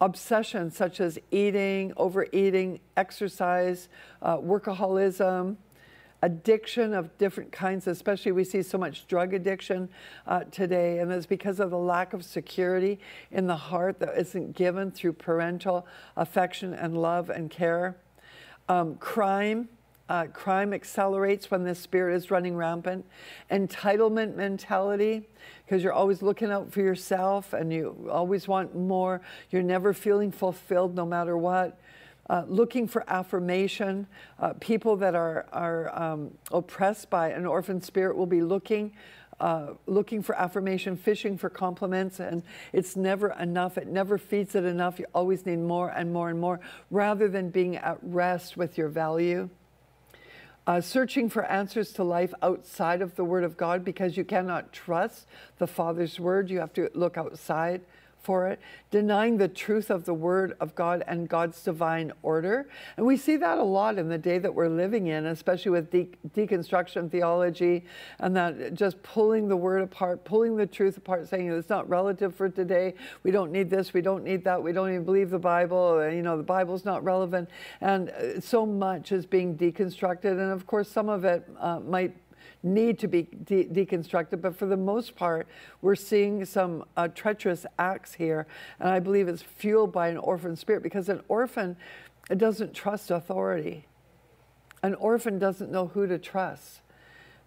[0.00, 3.88] obsessions such as eating, overeating, exercise,
[4.22, 5.56] uh, workaholism,
[6.22, 9.88] addiction of different kinds, especially we see so much drug addiction
[10.26, 12.98] uh, today, and it's because of the lack of security
[13.30, 15.86] in the heart that isn't given through parental
[16.16, 17.96] affection and love and care.
[18.68, 19.68] Um, crime,
[20.10, 23.06] uh, crime accelerates when this spirit is running rampant.
[23.48, 25.28] Entitlement mentality,
[25.64, 29.20] because you're always looking out for yourself and you always want more.
[29.50, 31.78] You're never feeling fulfilled no matter what.
[32.28, 34.08] Uh, looking for affirmation.
[34.40, 38.92] Uh, people that are, are um, oppressed by an orphan spirit will be looking.
[39.38, 42.42] Uh, looking for affirmation, fishing for compliments, and
[42.74, 43.78] it's never enough.
[43.78, 44.98] It never feeds it enough.
[44.98, 48.88] You always need more and more and more, rather than being at rest with your
[48.88, 49.48] value
[50.66, 54.72] uh, searching for answers to life outside of the Word of God because you cannot
[54.72, 55.26] trust
[55.58, 56.50] the Father's Word.
[56.50, 57.82] You have to look outside
[58.22, 62.68] for it, denying the truth of the Word of God and God's divine order.
[62.96, 65.90] And we see that a lot in the day that we're living in, especially with
[65.90, 67.84] de- deconstruction theology
[68.18, 72.34] and that just pulling the Word apart, pulling the truth apart, saying it's not relative
[72.34, 72.94] for today.
[73.22, 76.22] We don't need this, we don't need that, we don't even believe the Bible, you
[76.22, 77.48] know, the Bible's not relevant.
[77.80, 80.32] And uh, so much is being deconstructed.
[80.32, 82.14] And of course, some of it uh, might
[82.62, 84.40] need to be de deconstructed.
[84.40, 85.48] But for the most part,
[85.82, 88.46] we're seeing some uh, treacherous acts here.
[88.78, 91.76] And I believe it's fueled by an orphan spirit because an orphan
[92.36, 93.86] doesn't trust authority.
[94.82, 96.80] An orphan doesn't know who to trust.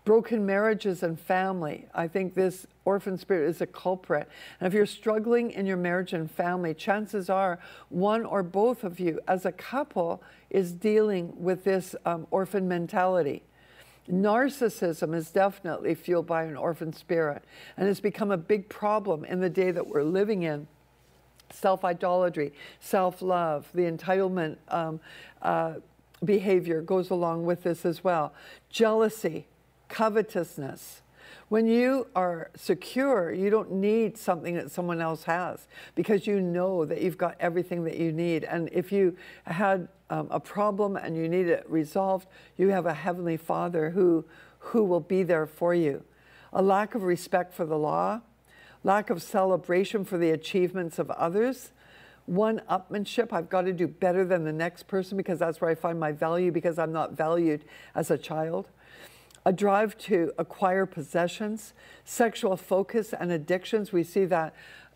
[0.06, 1.88] Broken marriages and family.
[1.96, 4.28] I think this orphan spirit is a culprit.
[4.60, 9.00] And if you're struggling in your marriage and family, chances are one or both of
[9.00, 13.44] you as a couple is dealing with this um, orphan mentality.
[14.12, 17.44] Narcissism is definitely fueled by an orphan spirit
[17.78, 20.68] and has become a big problem in the day that we're living in.
[21.52, 25.00] Self idolatry, self love, the entitlement um,
[25.42, 25.76] uh,
[26.26, 28.34] behavior goes along with this as well.
[28.70, 29.46] Jealousy,
[29.88, 31.03] covetousness.
[31.50, 36.86] When you are secure, you don't need something that someone else has because you know
[36.86, 38.44] that you've got everything that you need.
[38.44, 42.28] And if you had um, a problem and you need it resolved,
[42.58, 44.26] you have a Heavenly Father who,
[44.60, 46.04] who will be there for you.
[46.54, 48.22] A lack of respect for the law,
[48.84, 51.72] lack of celebration for the achievements of others,
[52.26, 53.34] one upmanship.
[53.34, 56.12] I've got to do better than the next person because that's where I find my
[56.12, 58.70] value because I'm not valued as a child.
[59.46, 61.74] A drive to acquire possessions,
[62.06, 63.92] sexual focus, and addictions.
[63.92, 64.54] We see that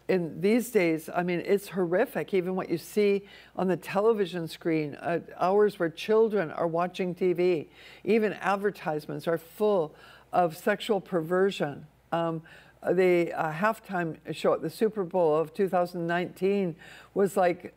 [0.08, 2.34] in these days, I mean, it's horrific.
[2.34, 3.24] Even what you see
[3.56, 7.68] on the television screen, uh, hours where children are watching TV,
[8.04, 9.94] even advertisements are full
[10.32, 11.86] of sexual perversion.
[12.12, 12.42] Um,
[12.90, 16.76] the uh, halftime show at the Super Bowl of 2019
[17.14, 17.74] was like,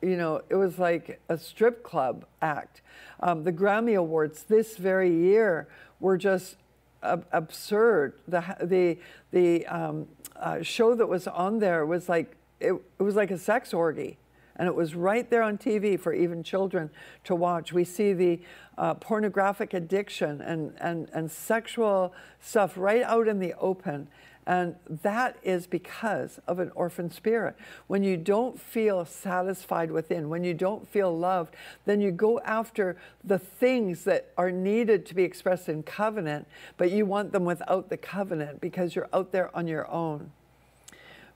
[0.00, 2.82] you know, it was like a strip club act.
[3.20, 5.66] Um, the Grammy Awards this very year
[6.04, 6.56] were just
[7.02, 8.12] ab- absurd.
[8.28, 8.98] The the
[9.30, 13.38] the um, uh, show that was on there was like it, it was like a
[13.38, 14.18] sex orgy
[14.56, 16.90] and it was right there on TV for even children
[17.24, 17.72] to watch.
[17.72, 18.40] We see the
[18.78, 24.08] uh, pornographic addiction and, and, and sexual stuff right out in the open.
[24.46, 27.56] And that is because of an orphan spirit.
[27.86, 31.54] When you don't feel satisfied within, when you don't feel loved,
[31.86, 36.90] then you go after the things that are needed to be expressed in covenant, but
[36.90, 40.30] you want them without the covenant because you're out there on your own.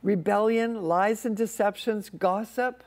[0.03, 2.85] Rebellion, lies and deceptions, gossip,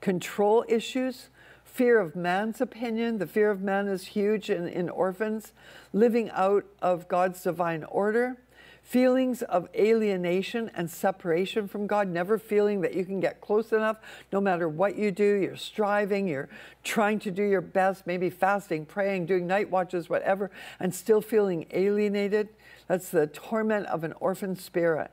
[0.00, 1.28] control issues,
[1.62, 3.18] fear of man's opinion.
[3.18, 5.52] The fear of man is huge in, in orphans,
[5.92, 8.38] living out of God's divine order
[8.86, 13.98] feelings of alienation and separation from God, never feeling that you can get close enough
[14.32, 15.34] no matter what you do.
[15.34, 16.48] You're striving, you're
[16.84, 21.66] trying to do your best, maybe fasting, praying, doing night watches, whatever, and still feeling
[21.72, 22.48] alienated.
[22.86, 25.10] That's the torment of an orphan spirit.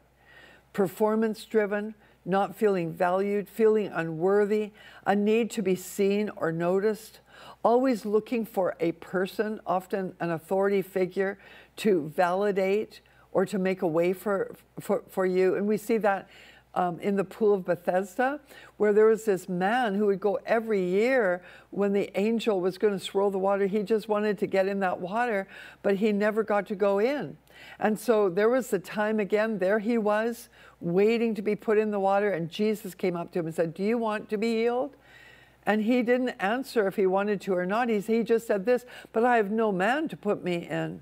[0.72, 4.72] Performance driven, not feeling valued, feeling unworthy,
[5.08, 7.22] a need to be seen or noticed,
[7.64, 11.40] always looking for a person, often an authority figure,
[11.78, 13.02] to validate
[13.34, 15.56] or to make a way for, for, for you.
[15.56, 16.30] And we see that
[16.76, 18.39] um, in the pool of Bethesda,
[18.78, 22.93] where there was this man who would go every year when the angel was going
[22.93, 23.67] to swirl the water.
[23.67, 25.48] He just wanted to get in that water,
[25.82, 27.38] but he never got to go in.
[27.80, 31.91] And so there was the time again, there he was, waiting to be put in
[31.91, 34.56] the water, and Jesus came up to him and said, Do you want to be
[34.56, 34.96] healed?
[35.65, 37.88] And he didn't answer if he wanted to or not.
[37.88, 41.02] He, he just said this, But I have no man to put me in.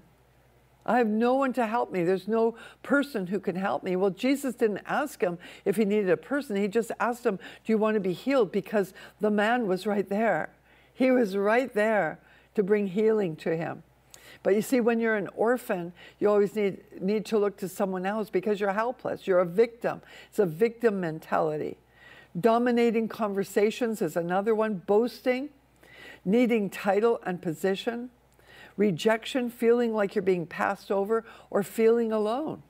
[0.86, 2.04] I have no one to help me.
[2.04, 3.96] There's no person who can help me.
[3.96, 6.56] Well, Jesus didn't ask him if he needed a person.
[6.56, 8.52] He just asked him, Do you want to be healed?
[8.52, 10.50] Because the man was right there.
[10.94, 12.20] He was right there
[12.56, 13.84] to bring healing to him.
[14.44, 18.08] But you see, when you're an orphan, you always need, need to look to someone
[18.08, 19.28] else because you're helpless.
[19.28, 20.02] You're a victim.
[20.30, 21.78] It's a victim mentality.
[22.40, 24.76] Dominating conversations is another one.
[24.76, 25.50] Boasting,
[26.26, 28.10] needing title and position
[28.82, 32.64] rejection, feeling like you're being passed over, or feeling alone.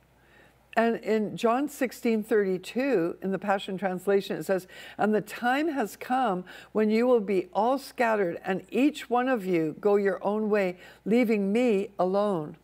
[0.76, 5.96] And in John 16 32, in the Passion Translation, it says, And the time has
[5.96, 6.44] come
[6.74, 10.78] when you will be all scattered, and each one of you go your own way,
[11.06, 12.58] leaving me alone.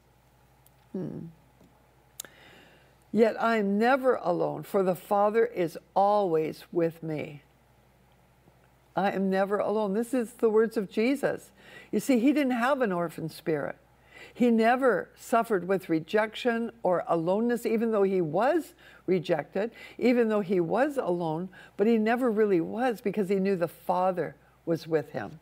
[0.91, 1.27] Hmm.
[3.13, 7.43] Yet I am never alone, for the Father is always with me.
[8.97, 9.93] I am never alone.
[9.93, 11.51] This is the words of Jesus.
[11.91, 13.77] You see, he didn't have an orphan spirit.
[14.33, 18.73] He never suffered with rejection or aloneness, even though he was
[19.05, 23.67] rejected, even though he was alone, but he never really was because he knew the
[23.67, 25.39] Father was with him.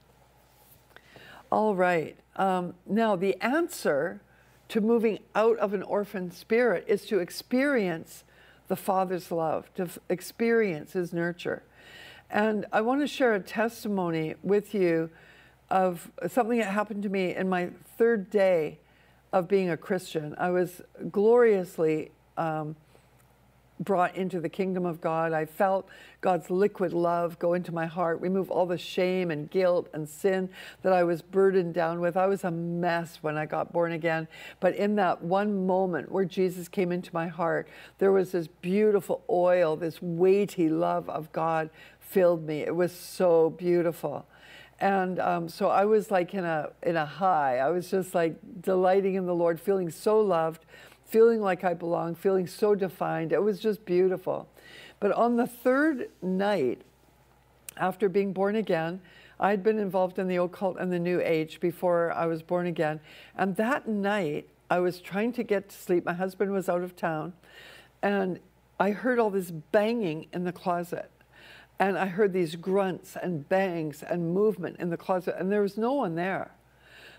[1.51, 2.17] All right.
[2.35, 4.21] Um, now, the answer
[4.69, 8.25] to moving out of an orphan spirit is to experience
[8.67, 11.63] the Father's love, to experience his nurture.
[12.35, 15.09] And I want to share a testimony with you
[15.69, 18.77] of something that happened to me in my third day
[19.31, 20.35] of being a Christian.
[20.37, 22.75] I was gloriously um,
[23.79, 25.33] brought into the kingdom of God.
[25.33, 25.87] I felt
[26.21, 30.49] God's liquid love go into my heart, remove all the shame and guilt and sin
[30.81, 32.15] that I was burdened down with.
[32.15, 34.27] I was a mess when I got born again.
[34.59, 37.67] But in that one moment where Jesus came into my heart,
[37.97, 41.69] there was this beautiful oil, this weighty love of God
[42.09, 42.61] filled me.
[42.61, 44.25] It was so beautiful.
[44.79, 47.59] And um, so I was like in a in a high.
[47.59, 50.65] I was just like delighting in the Lord, feeling so loved,
[51.05, 53.31] feeling like I belonged, feeling so defined.
[53.31, 54.49] It was just beautiful.
[54.99, 56.81] But on the third night,
[57.77, 59.01] after being born again,
[59.39, 62.67] I had been involved in the occult and the New Age before I was born
[62.67, 62.99] again.
[63.35, 66.05] And that night, I was trying to get to sleep.
[66.05, 67.33] My husband was out of town,
[68.01, 68.39] and
[68.79, 71.11] I heard all this banging in the closet.
[71.79, 75.77] And I heard these grunts and bangs and movement in the closet, and there was
[75.77, 76.51] no one there.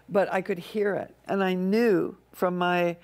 [0.09, 1.15] But I could hear it.
[1.27, 2.97] And I knew from my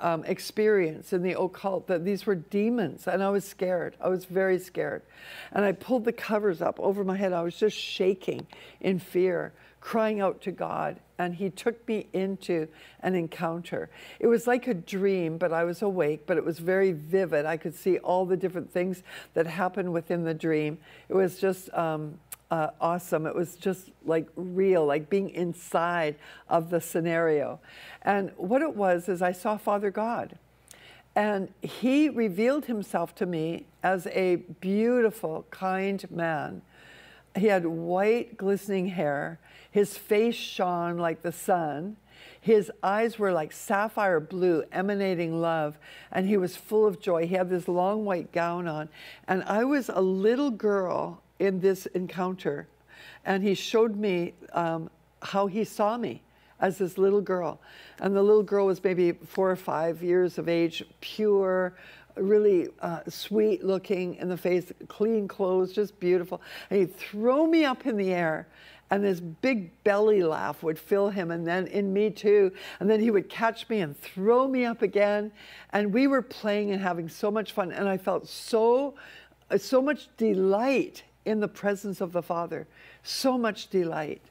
[0.00, 3.06] um, experience in the occult that these were demons.
[3.06, 3.96] And I was scared.
[4.00, 5.02] I was very scared.
[5.52, 7.32] And I pulled the covers up over my head.
[7.32, 8.46] I was just shaking
[8.80, 9.52] in fear
[9.86, 10.98] crying out to God.
[11.16, 12.66] And He took me into
[13.04, 13.88] an encounter.
[14.18, 17.46] It was like a dream, but I was awake, but it was very vivid.
[17.46, 19.04] I could see all the different things
[19.34, 20.78] that happened within the dream.
[21.08, 22.18] It was just um,
[22.50, 23.26] uh, awesome.
[23.26, 26.16] It was just like real, like being inside
[26.48, 27.60] of the scenario.
[28.02, 30.36] And what it was is I saw Father God.
[31.14, 36.62] And he revealed himself to me as a beautiful, kind man.
[37.36, 39.38] He had white, glistening hair.
[39.76, 41.98] His face shone like the sun.
[42.40, 45.76] His eyes were like sapphire blue, emanating love,
[46.10, 47.26] and he was full of joy.
[47.26, 48.88] He had this long white gown on.
[49.28, 52.68] And I was a little girl in this encounter,
[53.26, 54.88] and he showed me um,
[55.20, 56.22] how he saw me
[56.58, 57.60] as this little girl.
[58.00, 61.74] And the little girl was maybe four or five years of age, pure,
[62.16, 66.40] really uh, sweet looking in the face, clean clothes, just beautiful.
[66.70, 68.48] And he'd throw me up in the air.
[68.90, 72.52] And this big belly laugh would fill him, and then in me too.
[72.78, 75.32] And then he would catch me and throw me up again.
[75.70, 77.72] And we were playing and having so much fun.
[77.72, 78.94] And I felt so,
[79.58, 82.68] so much delight in the presence of the Father,
[83.02, 84.22] so much delight.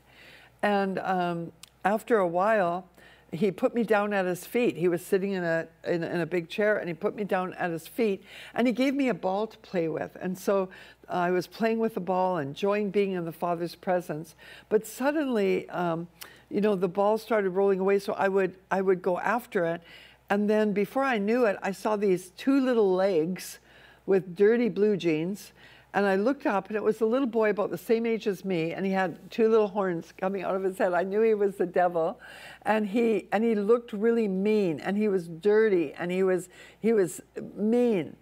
[0.62, 1.52] And um,
[1.84, 2.88] after a while,
[3.36, 4.78] he put me down at his feet.
[4.78, 7.54] He was sitting in a, in, in, a big chair and he put me down
[7.54, 8.24] at his feet
[8.54, 10.18] and he gave me a ball to play with.
[10.20, 10.70] And so
[11.10, 14.36] I was playing with the ball, enjoying being in the Father's presence.
[14.70, 16.08] But suddenly, um,
[16.50, 18.00] you know, the ball started rolling away.
[18.00, 19.82] So I would, I would go after it.
[20.30, 23.60] And then before I knew it, I saw these two little legs
[24.06, 25.52] with dirty blue jeans
[25.96, 28.44] and I looked up, and it was a little boy about the same age as
[28.44, 30.94] me, and he had two little horns coming out of his head.
[30.94, 32.20] I knew he was the devil,
[32.64, 36.50] and he and he looked really mean, and he was dirty, and he was
[36.82, 37.22] he was
[37.56, 38.18] mean,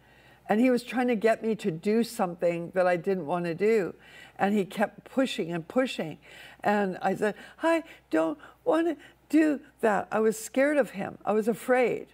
[0.48, 3.56] and he was trying to get me to do something that I didn't want to
[3.56, 3.96] do,
[4.38, 6.20] and he kept pushing and pushing,
[6.64, 8.98] and I said, "I don't want to
[9.30, 11.18] do that." I was scared of him.
[11.26, 12.10] I was afraid.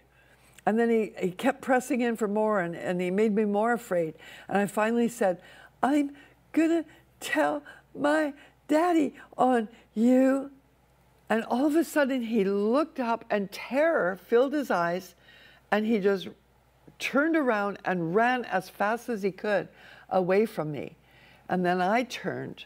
[0.66, 3.72] And then he, he kept pressing in for more and, and he made me more
[3.72, 4.14] afraid.
[4.48, 5.40] And I finally said,
[5.82, 6.12] I'm
[6.52, 6.84] gonna
[7.18, 7.62] tell
[7.94, 8.34] my
[8.68, 10.50] daddy on you.
[11.28, 15.14] And all of a sudden he looked up and terror filled his eyes
[15.70, 16.28] and he just
[16.98, 19.68] turned around and ran as fast as he could
[20.10, 20.96] away from me.
[21.48, 22.64] And then I turned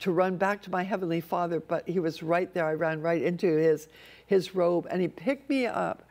[0.00, 2.66] to run back to my heavenly father, but he was right there.
[2.66, 3.88] I ran right into his,
[4.26, 6.02] his robe and he picked me up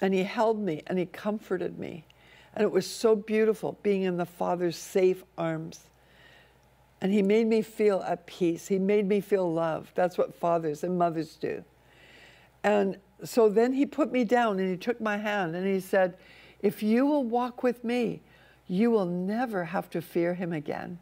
[0.00, 2.04] and he held me and he comforted me.
[2.54, 5.80] And it was so beautiful being in the Father's safe arms.
[7.00, 8.66] And he made me feel at peace.
[8.66, 9.92] He made me feel loved.
[9.94, 11.62] That's what fathers and mothers do.
[12.64, 16.16] And so then he put me down and he took my hand and he said,
[16.60, 18.20] If you will walk with me,
[18.66, 20.98] you will never have to fear him again.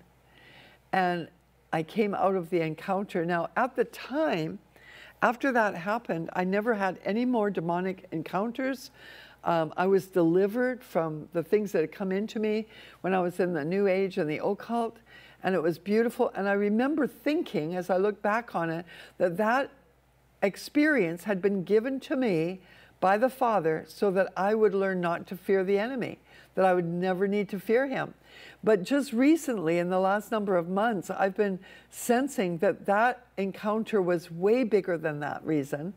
[0.92, 1.28] And
[1.72, 3.24] I came out of the encounter.
[3.24, 4.58] Now, at the time,
[5.26, 8.92] after that happened, I never had any more demonic encounters.
[9.42, 12.68] Um, I was delivered from the things that had come into me
[13.00, 14.98] when I was in the New Age and the occult,
[15.42, 16.30] and it was beautiful.
[16.36, 18.86] And I remember thinking, as I look back on it,
[19.18, 19.70] that that
[20.42, 22.60] experience had been given to me
[23.06, 26.18] by the Father so that I would learn not to fear the enemy,
[26.56, 28.14] that I would never need to fear him.
[28.64, 34.02] But just recently, in the last number of months, I've been sensing that that encounter
[34.02, 35.94] was way bigger than that reason.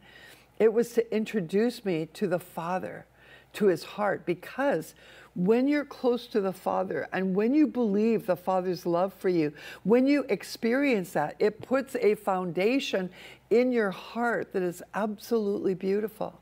[0.60, 3.08] It was to introduce me to the Father,
[3.54, 4.94] to his heart, because
[5.34, 9.52] when you're close to the Father and when you believe the Father's love for you,
[9.84, 13.10] when you experience that, it puts a foundation
[13.50, 16.40] in your heart that is absolutely beautiful.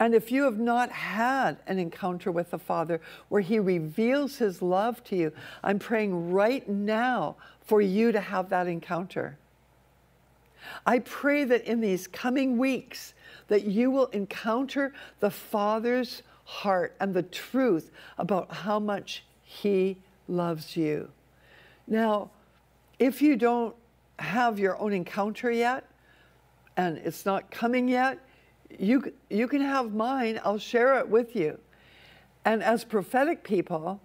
[0.00, 4.62] And if you have not had an encounter with the Father where He reveals His
[4.62, 9.38] love to you, I'm praying right now for you to have that encounter.
[10.86, 13.14] I pray that in these coming weeks
[13.48, 19.98] that you will encounter the Father's heart and the truth about how much He
[20.28, 21.10] loves you.
[21.86, 22.30] Now,
[22.98, 23.74] if you don't
[24.18, 25.84] have your own encounter yet,
[26.76, 28.18] and it's not coming yet,
[28.78, 31.58] you, you can have mine, I'll share it with you.
[32.44, 34.00] And as prophetic people,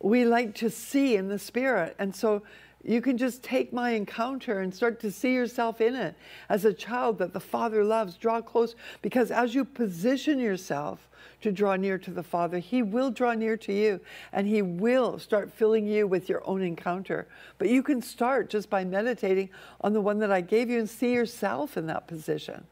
[0.00, 1.94] we like to see in the spirit.
[1.98, 2.42] And so
[2.84, 6.16] you can just take my encounter and start to see yourself in it
[6.48, 8.16] as a child that the Father loves.
[8.16, 11.08] Draw close because as you position yourself
[11.42, 14.00] to draw near to the Father, He will draw near to you
[14.32, 17.28] and He will start filling you with your own encounter.
[17.58, 19.50] But you can start just by meditating
[19.80, 22.66] on the one that I gave you and see yourself in that position.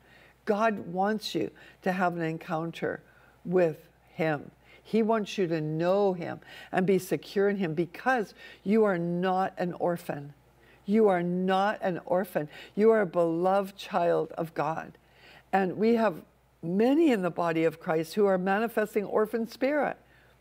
[0.51, 3.01] God wants you to have an encounter
[3.44, 4.51] with Him.
[4.82, 6.40] He wants you to know Him
[6.72, 8.34] and be secure in Him because
[8.64, 10.34] you are not an orphan.
[10.86, 12.48] You are not an orphan.
[12.74, 14.98] You are a beloved child of God.
[15.53, 16.16] And we have
[16.64, 19.98] many in the body of Christ who are manifesting orphan spirit.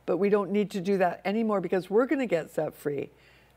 [0.07, 3.12] But we don't need to do that anymore because we're going to get set free.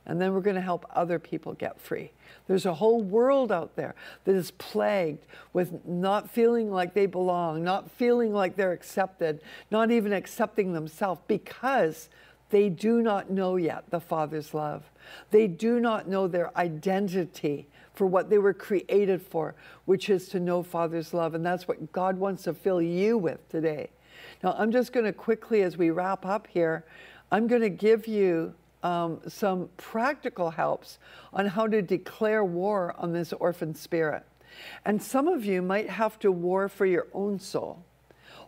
[0.06, 2.10] And then we're going to help other people get free.
[2.48, 3.94] There's a whole world out there
[4.24, 9.40] that is plagued with not feeling like they belong, not feeling like they're accepted,
[9.70, 12.08] not even accepting themselves because
[12.50, 14.90] they do not know yet the Father's love.
[15.30, 20.40] They do not know their identity for what they were created for, which is to
[20.40, 21.34] know Father's love.
[21.34, 23.90] And that's what God wants to fill you with today.
[24.42, 26.84] Now, I'm just going to quickly, as we wrap up here,
[27.30, 30.98] I'm going to give you um, some practical helps
[31.32, 34.24] on how to declare war on this orphan spirit.
[34.84, 37.84] And some of you might have to war for your own soul,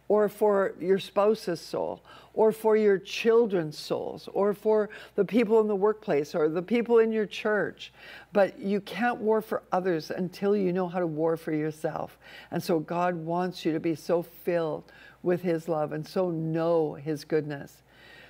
[0.08, 2.02] or for your spouse's soul,
[2.34, 6.98] or for your children's souls, or for the people in the workplace, or the people
[6.98, 7.92] in your church.
[8.32, 12.18] But you can't war for others until you know how to war for yourself.
[12.50, 14.84] And so God wants you to be so filled
[15.22, 17.83] with His love and so know His goodness.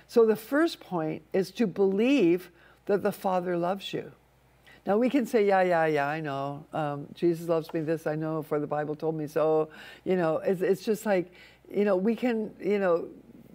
[0.07, 2.51] So the first point is to believe
[2.85, 4.11] that the Father loves you.
[4.85, 6.65] Now we can say, yeah, yeah, yeah, I know.
[6.71, 7.81] Um, Jesus loves me.
[7.81, 9.69] This I know, for the Bible told me so.
[10.03, 11.31] You know, it's, it's just like,
[11.73, 13.07] you know, we can, you know,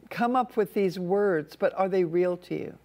[0.08, 2.78] come up with these words, but are they real to you?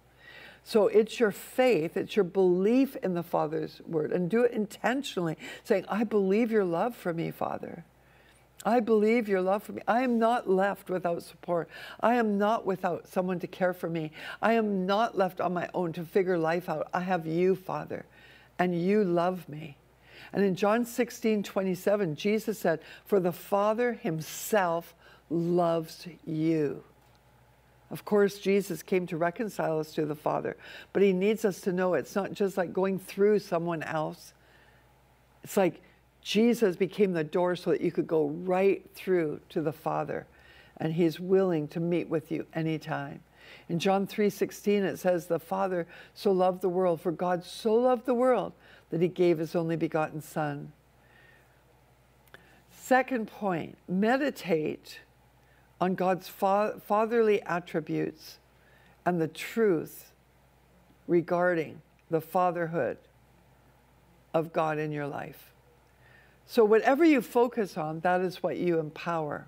[0.62, 5.36] So it's your faith, it's your belief in the Father's word, and do it intentionally,
[5.62, 7.84] saying, I believe your love for me, Father.
[8.66, 9.82] I believe your love for me.
[9.86, 11.68] I am not left without support.
[12.00, 14.10] I am not without someone to care for me.
[14.42, 16.88] I am not left on my own to figure life out.
[16.92, 18.04] I have you, Father,
[18.58, 19.76] and you love me.
[20.32, 24.96] And in John 16, 27, Jesus said, For the Father himself
[25.30, 26.82] loves you.
[27.92, 30.56] Of course, Jesus came to reconcile us to the Father,
[30.92, 34.32] but he needs us to know it's not just like going through someone else.
[35.44, 35.80] It's like
[36.26, 40.26] Jesus became the door so that you could go right through to the Father,
[40.78, 43.20] and He's willing to meet with you anytime.
[43.68, 48.06] In John 3:16 it says the Father so loved the world for God so loved
[48.06, 48.54] the world
[48.90, 50.72] that he gave his only begotten son.
[52.72, 54.98] Second point, meditate
[55.80, 58.40] on God's fa- fatherly attributes
[59.04, 60.12] and the truth
[61.06, 62.98] regarding the fatherhood
[64.34, 65.52] of God in your life.
[66.46, 69.46] So, whatever you focus on, that is what you empower.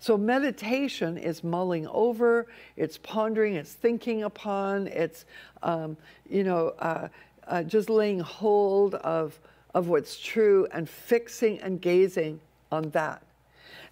[0.00, 5.24] So, meditation is mulling over, it's pondering, it's thinking upon, it's,
[5.62, 5.96] um,
[6.28, 7.08] you know, uh,
[7.46, 9.38] uh, just laying hold of,
[9.74, 12.40] of what's true and fixing and gazing
[12.72, 13.22] on that.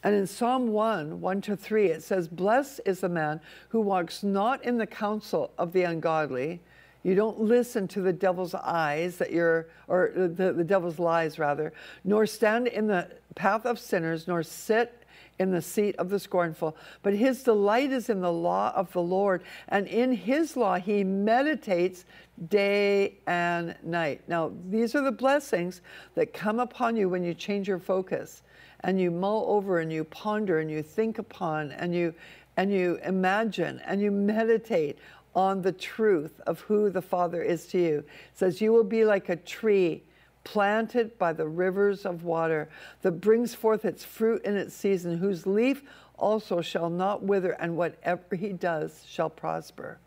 [0.03, 4.23] And in Psalm 1, 1 to 3, it says, Blessed is the man who walks
[4.23, 6.61] not in the counsel of the ungodly,
[7.03, 11.73] you don't listen to the devil's eyes that you're, or the, the devil's lies rather,
[12.05, 15.05] nor stand in the path of sinners, nor sit
[15.39, 16.77] in the seat of the scornful.
[17.03, 21.03] But his delight is in the law of the Lord, and in his law he
[21.03, 22.05] meditates
[22.49, 24.21] day and night.
[24.29, 25.81] Now, these are the blessings
[26.15, 28.43] that come upon you when you change your focus
[28.81, 32.15] and you mull over and you ponder and you think upon and you
[32.57, 34.99] and you imagine and you meditate
[35.35, 37.99] on the truth of who the Father is to you.
[37.99, 40.03] It says, You will be like a tree
[40.45, 42.68] planted by the rivers of water
[43.03, 45.83] that brings forth its fruit in its season, whose leaf
[46.18, 49.99] also shall not wither, and whatever he does shall prosper.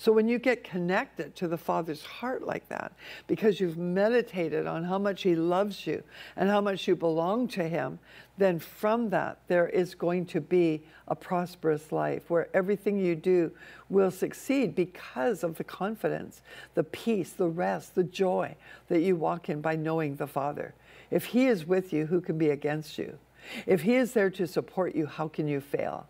[0.00, 2.94] So when you get connected to the Father's heart like that,
[3.26, 6.02] because you've meditated on how much He loves you
[6.36, 7.98] and how much you belong to Him,
[8.38, 13.52] then from that there is going to be a prosperous life where everything you do
[13.90, 16.40] will succeed because of the confidence,
[16.72, 18.56] the peace, the rest, the joy
[18.88, 20.72] that you walk in by knowing the Father.
[21.10, 23.18] If He is with you, who can be against you?
[23.66, 26.06] If He is there to support you, how can you fail?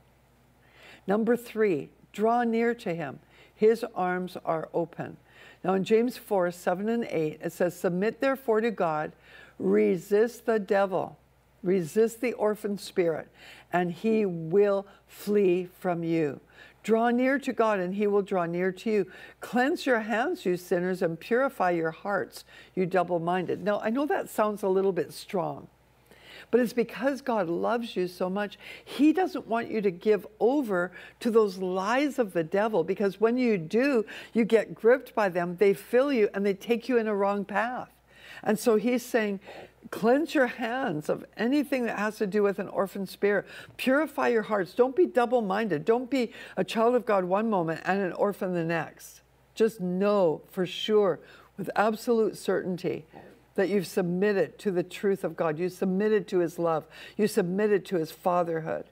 [1.09, 3.18] Number three, draw near to Him.
[3.61, 5.18] His arms are open.
[5.62, 9.12] Now in James 4 7 and 8, it says, Submit therefore to God,
[9.58, 11.18] resist the devil,
[11.62, 13.28] resist the orphan spirit,
[13.70, 16.40] and he will flee from you.
[16.82, 19.06] Draw near to God, and he will draw near to you.
[19.42, 23.62] Cleanse your hands, you sinners, and purify your hearts, you double minded.
[23.62, 25.68] Now, I know that sounds a little bit strong.
[26.51, 28.59] But it's because God loves you so much.
[28.84, 30.90] He doesn't want you to give over
[31.20, 35.57] to those lies of the devil because when you do, you get gripped by them,
[35.57, 37.90] they fill you, and they take you in a wrong path.
[38.42, 39.40] And so he's saying,
[39.90, 43.46] cleanse your hands of anything that has to do with an orphan spirit.
[43.76, 44.74] Purify your hearts.
[44.74, 45.84] Don't be double minded.
[45.84, 49.22] Don't be a child of God one moment and an orphan the next.
[49.55, 51.20] Just know for sure
[51.57, 53.05] with absolute certainty
[53.55, 55.59] that you've submitted to the truth of God.
[55.59, 56.86] You submitted to His love.
[57.16, 58.84] You submitted to His fatherhood.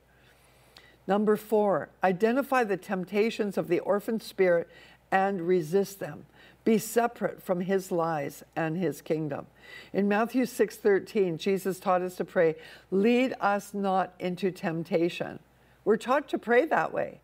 [1.06, 4.68] Number four, identify the temptations of the orphan spirit
[5.10, 6.26] and resist them.
[6.64, 9.46] Be separate from his lies and his kingdom.
[9.94, 12.56] In Matthew 6:13, Jesus taught us to pray,
[12.90, 15.38] "Lead us not into temptation."
[15.82, 17.22] We're taught to pray that way.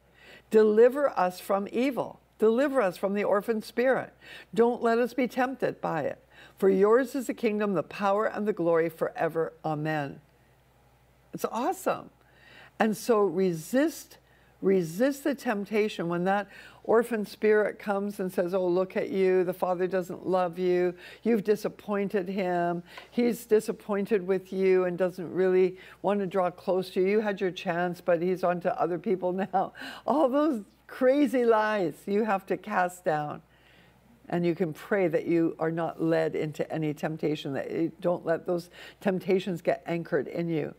[0.51, 2.21] Deliver us from evil.
[2.39, 4.15] Deliver us from the orphan spirit.
[4.55, 6.24] Don't let us be tempted by it.
[6.65, 9.53] For yours is the kingdom, the power, and the glory forever.
[9.67, 10.19] Amen.
[11.35, 12.09] It's awesome.
[12.81, 14.17] And so resist,
[14.63, 16.49] resist the temptation when that
[16.83, 19.45] orphan spirit comes and says, Oh, look at you.
[19.45, 20.95] The Father doesn't love you.
[21.23, 22.83] You've disappointed him.
[23.11, 27.09] He's disappointed with you and doesn't really want to draw close to you.
[27.09, 29.75] You had your chance, but he's on to other people now.
[30.07, 33.43] All those crazy lies you have to cast down.
[34.29, 38.25] And you can pray that you are not led into any temptation, that you don't
[38.25, 38.71] let those
[39.01, 40.75] temptations get anchored in you.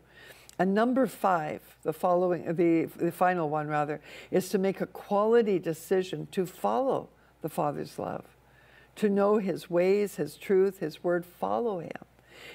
[0.58, 5.58] And number five, the following, the, the final one rather, is to make a quality
[5.58, 7.08] decision to follow
[7.42, 8.24] the Father's love,
[8.96, 12.04] to know His ways, His truth, His word, follow Him.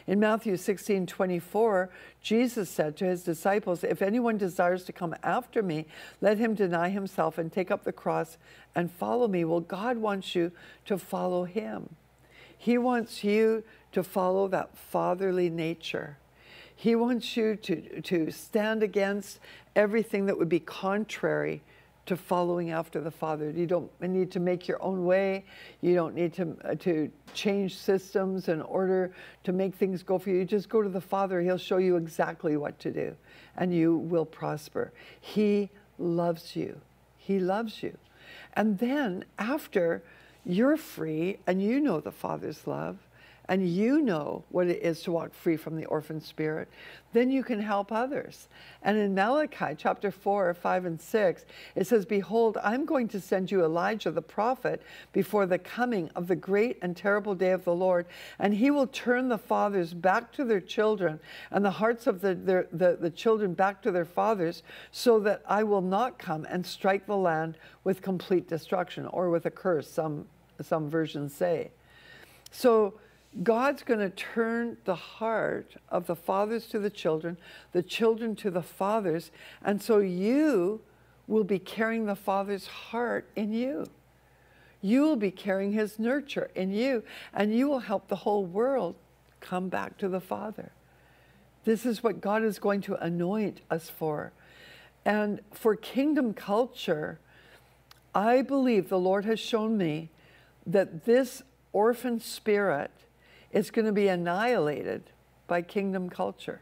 [0.07, 1.89] In Matthew 16 24,
[2.21, 5.85] Jesus said to his disciples, If anyone desires to come after me,
[6.21, 8.37] let him deny himself and take up the cross
[8.75, 9.43] and follow me.
[9.45, 10.51] Well, God wants you
[10.85, 11.95] to follow him.
[12.57, 16.17] He wants you to follow that fatherly nature.
[16.75, 19.39] He wants you to, to stand against
[19.75, 21.61] everything that would be contrary
[22.05, 23.51] to following after the Father.
[23.51, 25.45] You don't need to make your own way.
[25.81, 30.29] You don't need to, uh, to change systems in order to make things go for
[30.29, 30.37] you.
[30.37, 31.41] You just go to the Father.
[31.41, 33.15] He'll show you exactly what to do,
[33.57, 34.91] and you will prosper.
[35.19, 36.81] He loves you.
[37.17, 37.97] He loves you.
[38.53, 40.03] And then after
[40.43, 42.97] you're free and you know the Father's love,
[43.51, 46.69] and you know what it is to walk free from the orphan spirit,
[47.11, 48.47] then you can help others.
[48.81, 51.45] And in Malachi chapter 4, 5, and 6,
[51.75, 54.81] it says, Behold, I'm going to send you Elijah the prophet
[55.11, 58.05] before the coming of the great and terrible day of the Lord,
[58.39, 61.19] and he will turn the fathers back to their children
[61.51, 65.41] and the hearts of the, their, the, the children back to their fathers, so that
[65.45, 69.91] I will not come and strike the land with complete destruction or with a curse,
[69.91, 70.25] some,
[70.61, 71.71] some versions say.
[72.51, 72.93] So,
[73.43, 77.37] God's going to turn the heart of the fathers to the children,
[77.71, 79.31] the children to the fathers,
[79.63, 80.81] and so you
[81.27, 83.87] will be carrying the Father's heart in you.
[84.81, 87.03] You will be carrying His nurture in you,
[87.33, 88.95] and you will help the whole world
[89.39, 90.71] come back to the Father.
[91.63, 94.33] This is what God is going to anoint us for.
[95.05, 97.19] And for kingdom culture,
[98.13, 100.09] I believe the Lord has shown me
[100.65, 102.91] that this orphan spirit
[103.51, 105.03] it's going to be annihilated
[105.47, 106.61] by kingdom culture.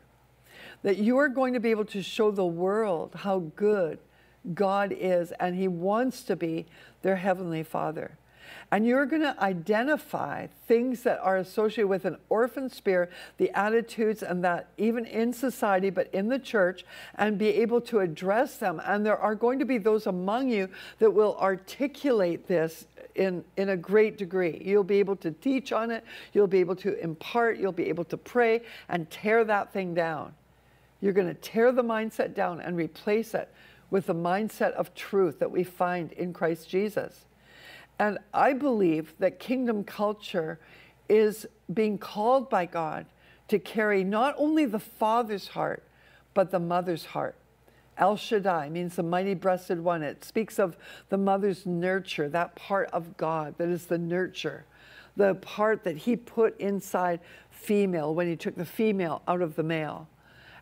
[0.83, 3.99] That you are going to be able to show the world how good
[4.53, 6.65] God is, and He wants to be
[7.01, 8.17] their Heavenly Father.
[8.71, 14.21] And you're going to identify things that are associated with an orphan spirit, the attitudes,
[14.21, 16.85] and that even in society, but in the church,
[17.15, 18.81] and be able to address them.
[18.85, 20.69] And there are going to be those among you
[20.99, 22.85] that will articulate this
[23.15, 24.61] in, in a great degree.
[24.63, 28.05] You'll be able to teach on it, you'll be able to impart, you'll be able
[28.05, 30.33] to pray and tear that thing down.
[31.01, 33.49] You're going to tear the mindset down and replace it
[33.89, 37.25] with the mindset of truth that we find in Christ Jesus.
[37.99, 40.59] And I believe that kingdom culture
[41.09, 43.05] is being called by God
[43.49, 45.83] to carry not only the father's heart,
[46.33, 47.35] but the mother's heart.
[47.97, 50.01] El Shaddai means the mighty breasted one.
[50.03, 50.77] It speaks of
[51.09, 54.65] the mother's nurture, that part of God that is the nurture,
[55.17, 57.19] the part that he put inside
[57.49, 60.07] female when he took the female out of the male.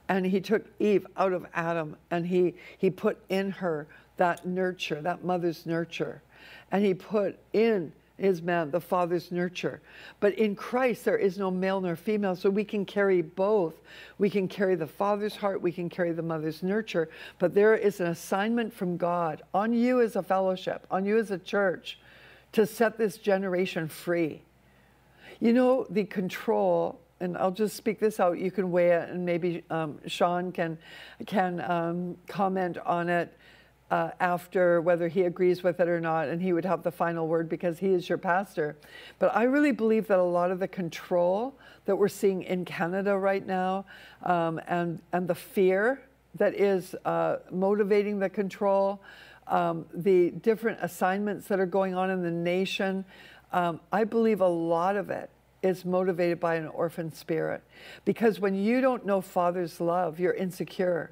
[0.10, 5.02] And he took Eve out of Adam and he, he put in her that nurture,
[5.02, 6.24] that mother's nurture
[6.72, 9.80] and he put in his man the father's nurture.
[10.20, 13.76] But in Christ, there is no male nor female, so we can carry both.
[14.18, 18.00] We can carry the father's heart, we can carry the mother's nurture, but there is
[18.00, 22.00] an assignment from God on you as a fellowship, on you as a church,
[22.54, 24.42] to set this generation free.
[25.40, 28.38] You know, the control and I'll just speak this out.
[28.38, 30.78] You can weigh it, and maybe um, Sean can
[31.26, 33.36] can um, comment on it
[33.90, 37.28] uh, after whether he agrees with it or not, and he would have the final
[37.28, 38.76] word because he is your pastor.
[39.20, 43.18] But I really believe that a lot of the control that we're seeing in Canada
[43.18, 43.86] right now
[44.24, 46.02] um, and, and the fear
[46.36, 49.00] that is uh, motivating the control,
[49.48, 53.06] um, the different assignments that are going on in the nation,
[53.54, 55.30] um, I believe a lot of it
[55.64, 57.64] is motivated by an orphan spirit.
[58.06, 61.12] Because when you don't know Father's love, you're insecure.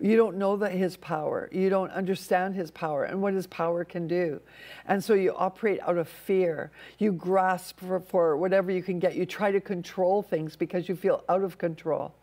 [0.00, 1.48] You don't know that his power.
[1.50, 4.40] You don't understand his power and what his power can do.
[4.86, 6.70] And so you operate out of fear.
[6.98, 9.16] You grasp for, for whatever you can get.
[9.16, 12.14] You try to control things because you feel out of control.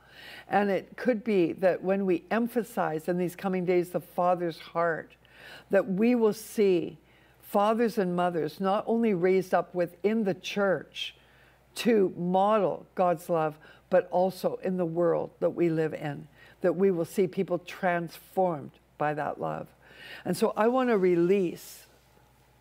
[0.47, 5.15] And it could be that when we emphasize in these coming days the Father's heart,
[5.69, 6.97] that we will see
[7.41, 11.15] fathers and mothers not only raised up within the church
[11.75, 13.57] to model God's love,
[13.89, 16.27] but also in the world that we live in,
[16.65, 19.67] that we will see people transformed by that love.
[20.25, 21.85] And so I want to release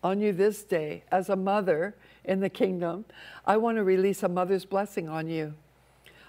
[0.03, 3.05] on you this day as a mother in the kingdom.
[3.47, 5.55] I want to release a mother's blessing on you.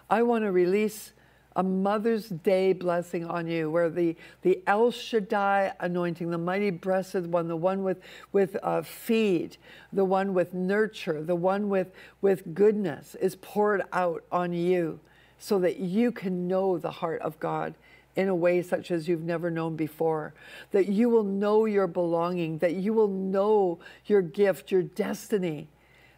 [0.08, 1.12] I want to release
[1.54, 7.32] a Mother's Day blessing on you, where the, the El Shaddai anointing, the mighty breasted
[7.32, 7.98] one, the one with,
[8.30, 9.56] with uh, feed,
[9.90, 11.88] the one with nurture, the one with,
[12.20, 15.00] with goodness is poured out on you
[15.38, 17.74] so that you can know the heart of God
[18.14, 20.32] in a way such as you've never known before.
[20.72, 25.68] That you will know your belonging, that you will know your gift, your destiny.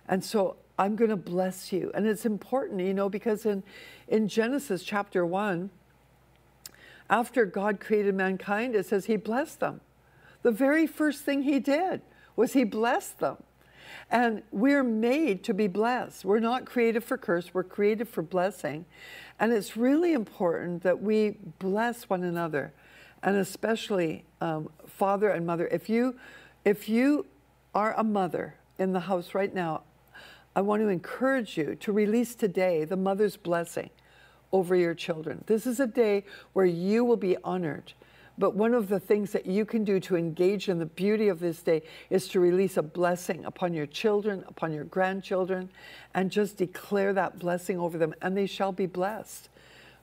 [0.08, 1.90] And so I'm going to bless you.
[1.94, 3.64] And it's important, you know, because in,
[4.06, 5.70] in Genesis chapter 1,
[7.10, 9.80] after God created mankind, it says he blessed them.
[10.42, 12.00] The very first thing he did
[12.36, 13.38] was he blessed them.
[14.10, 16.24] And we're made to be blessed.
[16.24, 18.86] We're not created for curse, we're created for blessing.
[19.38, 22.72] And it's really important that we bless one another,
[23.22, 25.68] and especially um, father and mother.
[25.68, 26.16] If you,
[26.64, 27.26] if you
[27.74, 29.82] are a mother in the house right now,
[30.56, 33.90] I want to encourage you to release today the mother's blessing
[34.50, 35.44] over your children.
[35.46, 37.92] This is a day where you will be honored.
[38.38, 41.40] But one of the things that you can do to engage in the beauty of
[41.40, 45.70] this day is to release a blessing upon your children, upon your grandchildren,
[46.14, 49.48] and just declare that blessing over them, and they shall be blessed.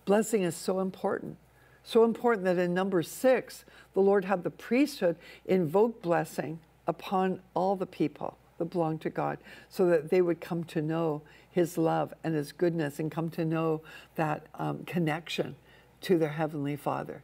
[0.04, 1.38] Blessing is so important.
[1.84, 3.64] So important that in number six,
[3.94, 5.16] the Lord had the priesthood
[5.46, 9.38] invoke blessing upon all the people that belong to God
[9.70, 11.22] so that they would come to know
[11.52, 13.82] His love and His goodness and come to know
[14.16, 15.56] that um, connection
[16.02, 17.24] to their Heavenly Father.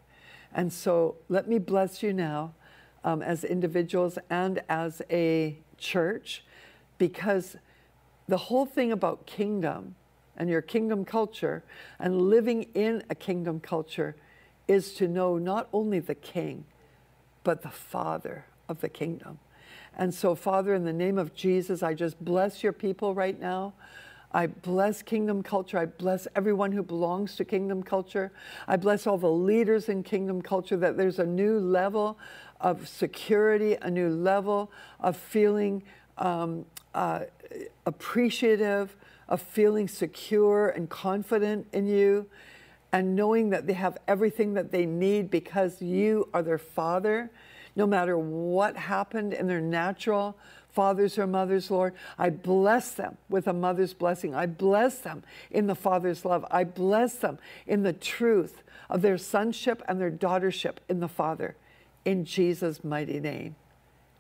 [0.53, 2.53] And so let me bless you now
[3.03, 6.43] um, as individuals and as a church
[6.97, 7.55] because
[8.27, 9.95] the whole thing about kingdom
[10.37, 11.63] and your kingdom culture
[11.99, 14.15] and living in a kingdom culture
[14.67, 16.65] is to know not only the king,
[17.43, 19.39] but the father of the kingdom.
[19.97, 23.73] And so, Father, in the name of Jesus, I just bless your people right now.
[24.33, 25.77] I bless kingdom culture.
[25.77, 28.31] I bless everyone who belongs to kingdom culture.
[28.67, 32.17] I bless all the leaders in kingdom culture that there's a new level
[32.61, 35.83] of security, a new level of feeling
[36.17, 37.21] um, uh,
[37.85, 38.95] appreciative,
[39.27, 42.25] of feeling secure and confident in you,
[42.93, 47.31] and knowing that they have everything that they need because you are their father
[47.75, 50.37] no matter what happened in their natural
[50.73, 51.93] fathers or mothers, Lord.
[52.17, 54.33] I bless them with a mother's blessing.
[54.33, 56.45] I bless them in the Father's love.
[56.49, 61.55] I bless them in the truth of their sonship and their daughtership in the Father.
[62.05, 63.55] In Jesus' mighty name.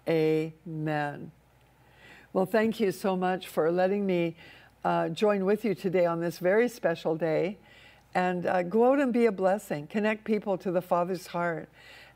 [0.07, 1.31] Amen.
[2.33, 4.35] Well, thank you so much for letting me
[4.83, 7.57] uh, join with you today on this very special day.
[8.13, 9.87] And uh, go out and be a blessing.
[9.87, 11.69] Connect people to the Father's heart.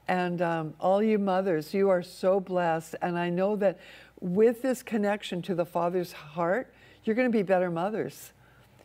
[0.08, 2.96] And um, all you mothers, you are so blessed.
[3.02, 3.80] And I know that
[4.26, 6.74] with this connection to the Father's heart,
[7.04, 8.32] you're going to be better mothers.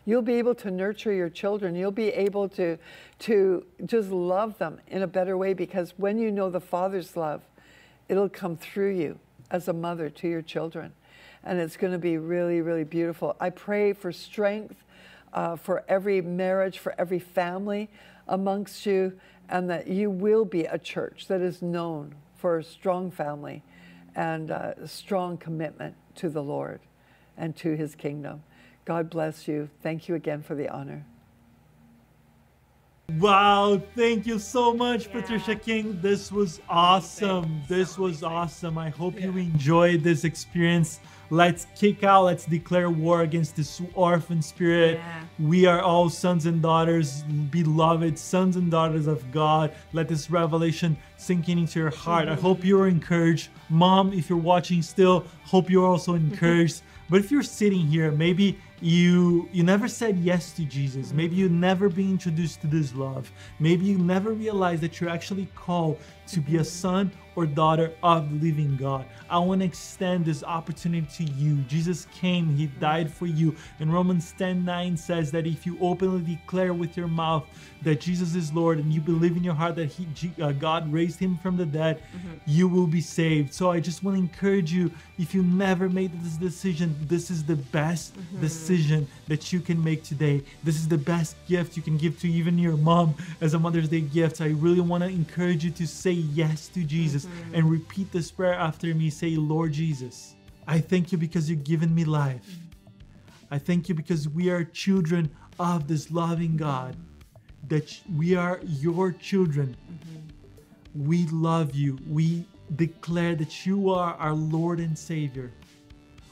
[0.05, 1.75] You'll be able to nurture your children.
[1.75, 2.77] You'll be able to,
[3.21, 7.41] to just love them in a better way because when you know the Father's love,
[8.11, 9.19] it'll come through you
[9.51, 10.93] as a mother to your children.
[11.43, 13.35] And it's going to be really, really beautiful.
[13.41, 14.85] I pray for strength
[15.33, 17.89] uh, for every marriage, for every family
[18.29, 19.19] amongst you
[19.49, 23.63] and that you will be a church that is known for a strong family
[24.15, 26.81] and a strong commitment to the Lord
[27.37, 28.43] and to his kingdom.
[28.85, 29.71] God bless you.
[29.83, 31.05] Thank you again for the honor.
[33.19, 35.13] Wow, thank you so much, yeah.
[35.13, 35.99] Patricia King.
[36.01, 37.63] This was awesome.
[37.69, 38.79] This was awesome.
[38.79, 39.27] I hope yeah.
[39.27, 41.01] you enjoyed this experience.
[41.33, 44.97] Let's kick out, let's declare war against this orphan spirit.
[44.97, 45.23] Yeah.
[45.39, 49.73] We are all sons and daughters, beloved sons and daughters of God.
[49.93, 52.25] Let this revelation sink into your heart.
[52.27, 52.39] Mm-hmm.
[52.39, 53.49] I hope you're encouraged.
[53.69, 56.83] Mom, if you're watching still, hope you're also encouraged.
[57.09, 61.13] but if you're sitting here, maybe you you never said yes to Jesus.
[61.13, 63.31] Maybe you never been introduced to this love.
[63.59, 65.99] Maybe you never realized that you're actually called
[66.33, 69.05] to be a son or daughter of the living God.
[69.29, 71.57] I want to extend this opportunity to you.
[71.63, 73.57] Jesus came, He died for you.
[73.79, 77.47] And Romans 10 9 says that if you openly declare with your mouth
[77.83, 80.07] that Jesus is Lord and you believe in your heart that he,
[80.41, 82.35] uh, God raised Him from the dead, mm-hmm.
[82.47, 83.55] you will be saved.
[83.55, 87.45] So I just want to encourage you if you never made this decision, this is
[87.45, 88.41] the best mm-hmm.
[88.41, 90.43] decision that you can make today.
[90.65, 93.89] This is the best gift you can give to even your mom as a Mother's
[93.89, 94.41] Day gift.
[94.41, 97.55] I really want to encourage you to say yes to Jesus mm-hmm.
[97.55, 99.11] and repeat this prayer after me.
[99.11, 100.35] Say, Lord Jesus,
[100.67, 102.59] I thank you because you've given me life.
[103.51, 106.97] I thank you because we are children of this loving God,
[107.69, 109.77] that we are your children.
[109.77, 111.07] Mm-hmm.
[111.07, 111.99] We love you.
[112.09, 112.45] We
[112.77, 115.51] declare that you are our Lord and Savior.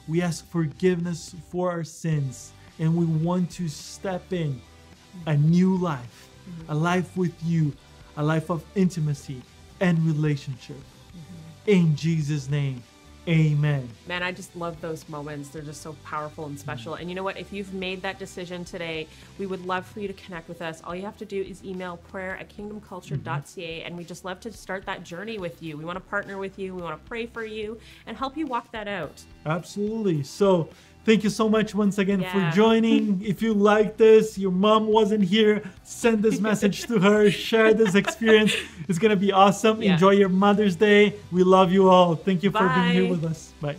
[0.07, 4.61] We ask forgiveness for our sins and we want to step in
[5.27, 6.71] a new life, mm-hmm.
[6.71, 7.73] a life with you,
[8.17, 9.41] a life of intimacy
[9.79, 10.77] and relationship.
[10.77, 11.69] Mm-hmm.
[11.69, 12.83] In Jesus' name.
[13.29, 13.87] Amen.
[14.07, 15.49] Man, I just love those moments.
[15.49, 16.95] They're just so powerful and special.
[16.95, 17.37] And you know what?
[17.37, 19.07] If you've made that decision today,
[19.37, 20.81] we would love for you to connect with us.
[20.83, 23.85] All you have to do is email prayer at kingdomculture.ca, mm-hmm.
[23.85, 25.77] and we just love to start that journey with you.
[25.77, 28.47] We want to partner with you, we want to pray for you, and help you
[28.47, 29.21] walk that out.
[29.45, 30.23] Absolutely.
[30.23, 30.69] So,
[31.05, 32.51] Thank you so much once again yeah.
[32.51, 33.21] for joining.
[33.25, 37.95] if you like this, your mom wasn't here, send this message to her, share this
[37.95, 38.53] experience.
[38.87, 39.81] It's going to be awesome.
[39.81, 39.93] Yeah.
[39.93, 41.15] Enjoy your Mother's Day.
[41.31, 42.15] We love you all.
[42.15, 42.59] Thank you Bye.
[42.59, 43.53] for being here with us.
[43.61, 43.77] Bye.